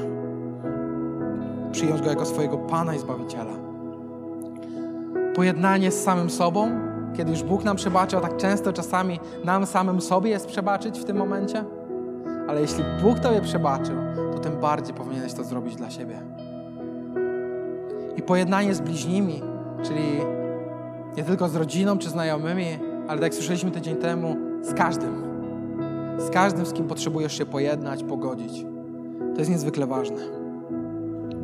[1.73, 3.53] Przyjąć Go jako swojego Pana i Zbawiciela.
[5.35, 6.71] Pojednanie z samym sobą,
[7.17, 11.05] kiedy już Bóg nam przebaczył, a tak często czasami nam samym sobie jest przebaczyć w
[11.05, 11.65] tym momencie.
[12.49, 13.97] Ale jeśli Bóg Tobie przebaczył,
[14.33, 16.21] to tym bardziej powinieneś to zrobić dla siebie.
[18.17, 19.43] I pojednanie z bliźnimi,
[19.83, 20.21] czyli
[21.17, 22.67] nie tylko z rodziną czy znajomymi,
[23.09, 25.34] ale tak jak słyszeliśmy tydzień temu, z każdym
[26.19, 28.67] z każdym, z kim potrzebujesz się pojednać, pogodzić.
[29.35, 30.21] To jest niezwykle ważne.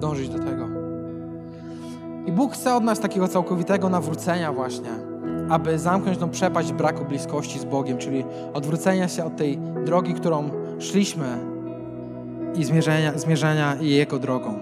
[0.01, 0.67] Dążyć do tego.
[2.27, 4.91] I Bóg chce od nas takiego całkowitego nawrócenia właśnie,
[5.49, 10.51] aby zamknąć tą przepaść braku bliskości z Bogiem, czyli odwrócenia się od tej drogi, którą
[10.79, 11.27] szliśmy
[12.55, 14.59] i zmierzenia, zmierzenia Jego drogą.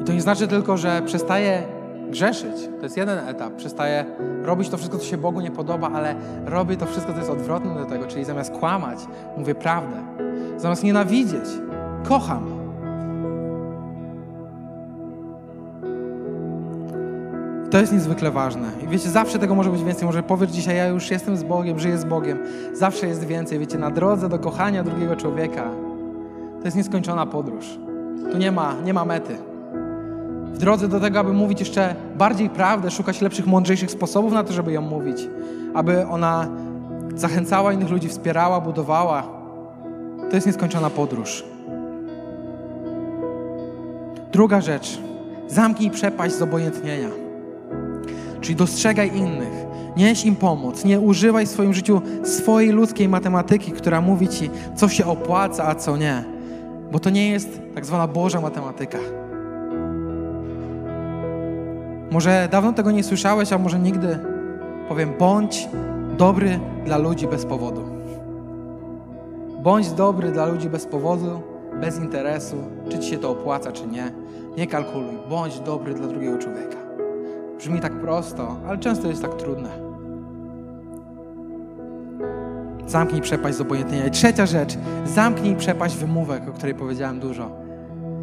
[0.00, 1.62] I to nie znaczy tylko, że przestaje
[2.10, 2.68] grzeszyć.
[2.76, 3.54] To jest jeden etap.
[3.56, 4.04] Przestaję
[4.42, 6.14] robić to wszystko, co się Bogu nie podoba, ale
[6.46, 8.06] robię to wszystko, co jest odwrotne do tego.
[8.06, 8.98] Czyli zamiast kłamać,
[9.36, 9.96] mówię prawdę.
[10.56, 11.44] Zamiast nienawidzieć,
[12.08, 12.54] kocham.
[17.70, 18.68] To jest niezwykle ważne.
[18.84, 20.06] I wiecie, zawsze tego może być więcej.
[20.06, 22.38] Może powiesz dzisiaj, ja już jestem z Bogiem, żyję z Bogiem.
[22.72, 23.58] Zawsze jest więcej.
[23.58, 25.70] Wiecie, na drodze do kochania drugiego człowieka
[26.58, 27.78] to jest nieskończona podróż.
[28.32, 29.36] Tu nie ma, nie ma mety
[30.54, 34.52] w drodze do tego, aby mówić jeszcze bardziej prawdę, szukać lepszych, mądrzejszych sposobów na to,
[34.52, 35.28] żeby ją mówić,
[35.74, 36.48] aby ona
[37.14, 39.22] zachęcała innych ludzi, wspierała, budowała.
[40.30, 41.44] To jest nieskończona podróż.
[44.32, 44.98] Druga rzecz.
[45.48, 47.08] Zamknij przepaść z obojętnienia.
[48.40, 54.00] Czyli dostrzegaj innych, nieś im pomoc, nie używaj w swoim życiu swojej ludzkiej matematyki, która
[54.00, 56.24] mówi ci, co się opłaca, a co nie.
[56.92, 58.98] Bo to nie jest tak zwana Boża matematyka.
[62.14, 64.18] Może dawno tego nie słyszałeś, a może nigdy.
[64.88, 65.68] Powiem, bądź
[66.16, 67.82] dobry dla ludzi bez powodu.
[69.62, 71.40] Bądź dobry dla ludzi bez powodu,
[71.80, 72.56] bez interesu,
[72.88, 74.12] czy ci się to opłaca, czy nie.
[74.56, 75.18] Nie kalkuluj.
[75.30, 76.76] Bądź dobry dla drugiego człowieka.
[77.58, 79.68] Brzmi tak prosto, ale często jest tak trudne.
[82.86, 84.06] Zamknij przepaść z obojętnienia.
[84.06, 87.63] I trzecia rzecz, zamknij przepaść wymówek, o której powiedziałem dużo.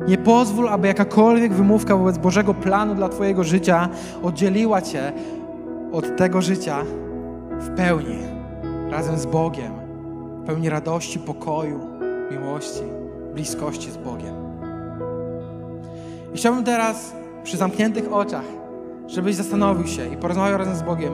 [0.07, 3.89] Nie pozwól, aby jakakolwiek wymówka wobec Bożego planu dla Twojego życia
[4.23, 5.13] oddzieliła Cię
[5.91, 6.83] od tego życia
[7.51, 8.19] w pełni,
[8.89, 9.71] razem z Bogiem,
[10.43, 11.79] w pełni radości, pokoju,
[12.31, 12.83] miłości,
[13.33, 14.35] bliskości z Bogiem.
[16.33, 18.45] I chciałbym teraz przy zamkniętych oczach,
[19.07, 21.13] żebyś zastanowił się i porozmawiał razem z Bogiem,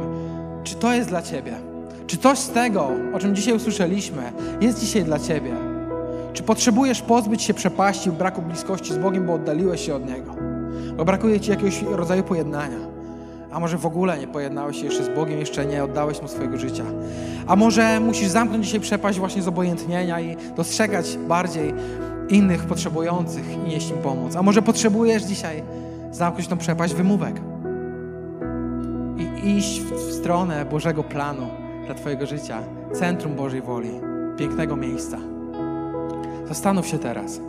[0.63, 1.53] czy to jest dla Ciebie.
[2.07, 4.31] Czy coś z tego, o czym dzisiaj usłyszeliśmy,
[4.61, 5.66] jest dzisiaj dla Ciebie?
[6.37, 10.35] Czy potrzebujesz pozbyć się przepaści, braku bliskości z Bogiem, bo oddaliłeś się od Niego?
[10.97, 12.77] Bo brakuje Ci jakiegoś rodzaju pojednania.
[13.51, 16.57] A może w ogóle nie pojednałeś się jeszcze z Bogiem, jeszcze nie oddałeś Mu swojego
[16.57, 16.83] życia.
[17.47, 21.73] A może musisz zamknąć dzisiaj przepaść właśnie z obojętnienia i dostrzegać bardziej
[22.29, 24.35] innych potrzebujących i nieść im pomoc.
[24.35, 25.63] A może potrzebujesz dzisiaj
[26.11, 27.41] zamknąć tą przepaść wymówek
[29.43, 31.47] i iść w stronę Bożego planu
[31.85, 32.59] dla Twojego życia,
[32.93, 33.91] centrum Bożej woli,
[34.37, 35.36] pięknego miejsca.
[36.47, 37.39] Zastanów się teraz.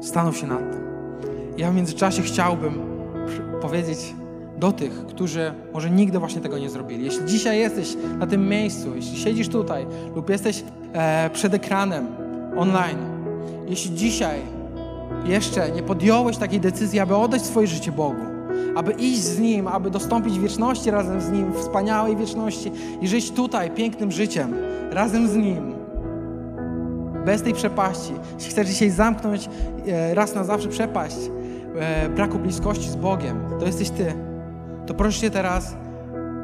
[0.00, 0.80] Zastanów się nad tym.
[1.56, 2.80] Ja w międzyczasie chciałbym
[3.62, 4.14] powiedzieć
[4.58, 7.04] do tych, którzy może nigdy właśnie tego nie zrobili.
[7.04, 12.06] Jeśli dzisiaj jesteś na tym miejscu, jeśli siedzisz tutaj lub jesteś e, przed ekranem
[12.56, 12.98] online,
[13.68, 14.40] jeśli dzisiaj
[15.26, 18.22] jeszcze nie podjąłeś takiej decyzji, aby oddać swoje życie Bogu,
[18.76, 23.70] aby iść z Nim, aby dostąpić wieczności razem z Nim, wspaniałej wieczności i żyć tutaj
[23.70, 24.54] pięknym życiem
[24.90, 25.75] razem z Nim,
[27.26, 28.12] bez tej przepaści.
[28.34, 29.48] Jeśli chcesz dzisiaj zamknąć
[29.86, 31.16] e, raz na zawsze przepaść
[31.78, 34.14] e, braku bliskości z Bogiem, to jesteś Ty.
[34.86, 35.76] To proszę Cię teraz,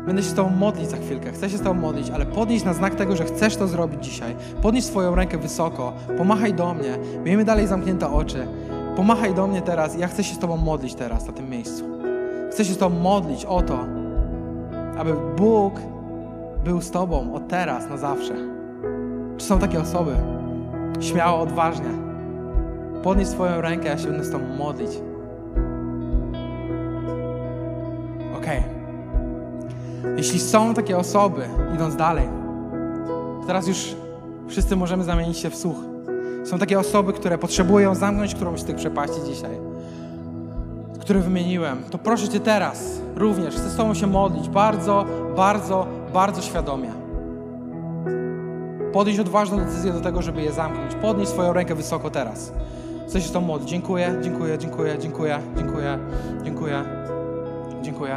[0.07, 2.75] będę się z Tobą modlić za chwilkę, chcę się z Tobą modlić, ale podnieś na
[2.75, 4.37] znak tego, że chcesz to zrobić dzisiaj.
[4.63, 8.47] Podnieś swoją rękę wysoko, pomachaj do mnie, miejmy dalej zamknięte oczy.
[8.97, 11.85] Pomachaj do mnie teraz, ja chcę się z Tobą modlić teraz na tym miejscu.
[12.51, 13.85] Chcę się z Tobą modlić o to,
[14.99, 15.75] aby Bóg
[16.65, 18.35] był z Tobą od teraz na zawsze.
[19.37, 20.42] Czy są takie osoby?
[21.01, 21.91] Śmiało, odważnie.
[23.03, 24.91] Podnieś swoją rękę, ja się będę z Tobą modlić.
[28.37, 28.63] Okay.
[30.17, 31.43] Jeśli są takie osoby,
[31.75, 32.29] idąc dalej,
[33.47, 33.97] teraz już
[34.49, 35.77] wszyscy możemy zamienić się w słuch.
[36.45, 39.59] Są takie osoby, które potrzebują zamknąć którąś z tych przepaści dzisiaj,
[41.01, 41.83] które wymieniłem.
[41.91, 47.02] To proszę Cię teraz również, chcę z Tobą się modlić bardzo, bardzo, bardzo świadomie.
[48.93, 50.95] Podjąć odważną decyzję do tego, żeby je zamknąć.
[50.95, 52.53] Podnieś swoją rękę wysoko teraz.
[53.09, 53.71] Chcę się Tobą modlić.
[53.71, 55.99] Dziękuję, dziękuję, dziękuję, dziękuję, dziękuję,
[56.45, 56.85] dziękuję,
[57.83, 58.17] dziękuję.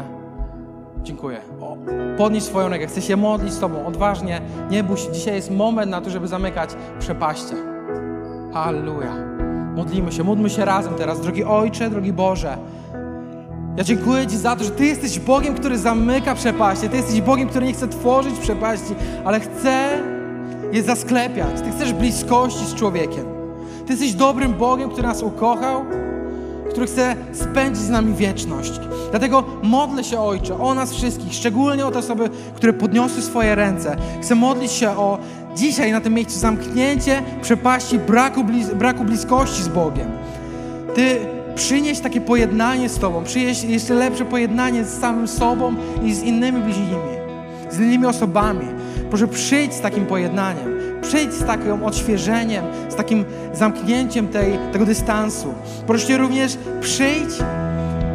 [1.04, 1.42] Dziękuję.
[1.62, 1.78] O,
[2.18, 2.88] podnieś swoją rękę.
[2.88, 4.42] Chcę się modlić z Tobą odważnie.
[4.70, 5.12] Nie bój się.
[5.12, 6.70] Dzisiaj jest moment na to, żeby zamykać
[7.00, 7.56] przepaście.
[8.54, 9.16] Halleluja.
[9.76, 11.22] Modlimy się, módlmy się razem teraz.
[11.22, 12.58] Drogi Ojcze, drogi Boże.
[13.78, 16.90] Ja dziękuję Ci za to, że Ty jesteś Bogiem, który zamyka przepaście.
[16.90, 18.96] Ty jesteś Bogiem, który nie chce tworzyć przepaści,
[19.26, 20.00] ale chce
[20.76, 21.62] je zasklepiać.
[21.62, 23.26] Ty chcesz bliskości z człowiekiem.
[23.86, 25.86] Ty jesteś dobrym Bogiem, który nas ukochał,
[26.70, 28.72] który chce spędzić z nami wieczność.
[29.12, 33.98] Dlatego modlę się, Ojcze, o nas wszystkich, szczególnie o te osoby, które podniosły swoje ręce.
[34.22, 35.18] Chcę modlić się o
[35.56, 38.44] dzisiaj na tym miejscu zamknięcie przepaści braku,
[38.76, 40.12] braku bliskości z Bogiem.
[40.96, 41.18] Ty
[41.56, 46.62] przynieś takie pojednanie z Tobą, przynieś jeszcze lepsze pojednanie z samym sobą i z innymi
[46.62, 47.16] bliźnimi,
[47.72, 48.66] z innymi osobami.
[49.10, 55.54] Proszę przyjdź z takim pojednaniem, przyjdź z takim odświeżeniem, z takim zamknięciem tej, tego dystansu.
[55.88, 57.30] Proszę Cię również przyjdź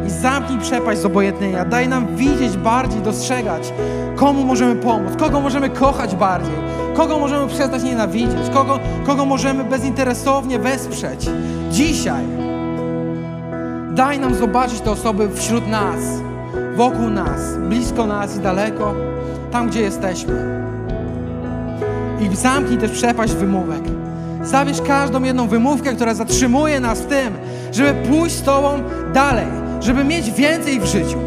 [0.07, 1.65] i zamknij przepaść z obojętnienia.
[1.65, 3.73] Daj nam widzieć bardziej, dostrzegać,
[4.15, 6.55] komu możemy pomóc, kogo możemy kochać bardziej,
[6.95, 11.29] kogo możemy przestać nienawidzieć, kogo, kogo możemy bezinteresownie wesprzeć.
[11.71, 12.23] Dzisiaj
[13.91, 15.99] daj nam zobaczyć te osoby wśród nas,
[16.75, 18.93] wokół nas, blisko nas i daleko,
[19.51, 20.61] tam gdzie jesteśmy.
[22.21, 23.81] I zamknij też przepaść wymówek.
[24.43, 27.33] Zabierz każdą jedną wymówkę, która zatrzymuje nas w tym,
[27.71, 28.69] żeby pójść z Tobą
[29.13, 29.47] dalej,
[29.81, 31.17] żeby mieć więcej w życiu,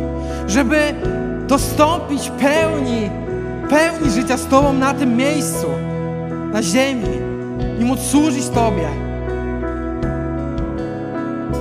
[0.46, 0.76] żeby
[1.48, 3.10] dostąpić pełni,
[3.70, 5.66] pełni życia z Tobą na tym miejscu,
[6.52, 7.08] na ziemi
[7.80, 8.88] i móc służyć Tobie.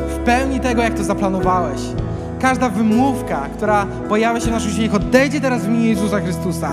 [0.09, 1.81] W pełni tego, jak to zaplanowałeś.
[2.39, 6.71] Każda wymówka, która pojawia się w naszym życiu, odejdzie teraz w imieniu Jezusa Chrystusa.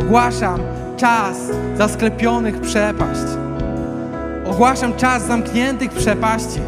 [0.00, 0.60] Ogłaszam
[1.00, 1.36] czas
[1.78, 3.20] zasklepionych przepaść.
[4.46, 6.60] Ogłaszam czas zamkniętych przepaści.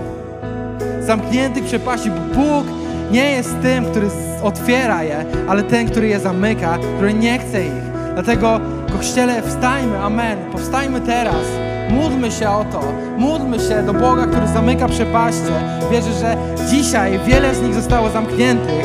[1.00, 2.66] Zamkniętych przepaści, bo Bóg
[3.10, 4.08] nie jest tym, który
[4.42, 7.82] otwiera je, ale ten, który je zamyka, który nie chce ich.
[8.14, 8.60] Dlatego,
[8.96, 10.38] Kościele, wstajmy, amen.
[10.52, 11.46] Powstajmy teraz.
[11.90, 12.80] Módlmy się o to.
[13.18, 15.52] Módlmy się do Boga, który zamyka przepaście.
[15.90, 16.36] Wierzę, że
[16.70, 18.84] dzisiaj wiele z nich zostało zamkniętych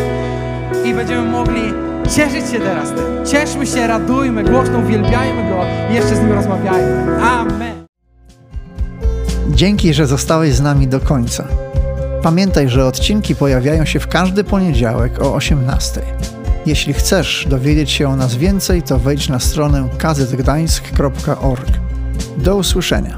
[0.86, 3.26] i będziemy mogli cieszyć się teraz tym.
[3.26, 7.22] Cieszmy się, radujmy, głośno uwielbiajmy Go i jeszcze z Nim rozmawiajmy.
[7.22, 7.86] Amen.
[9.49, 11.47] Dzięki, że zostałeś z nami do końca.
[12.24, 16.01] Pamiętaj, że odcinki pojawiają się w każdy poniedziałek o 18.
[16.66, 21.68] Jeśli chcesz dowiedzieć się o nas więcej, to wejdź na stronę kazetgdańsk.org.
[22.38, 23.18] Do usłyszenia.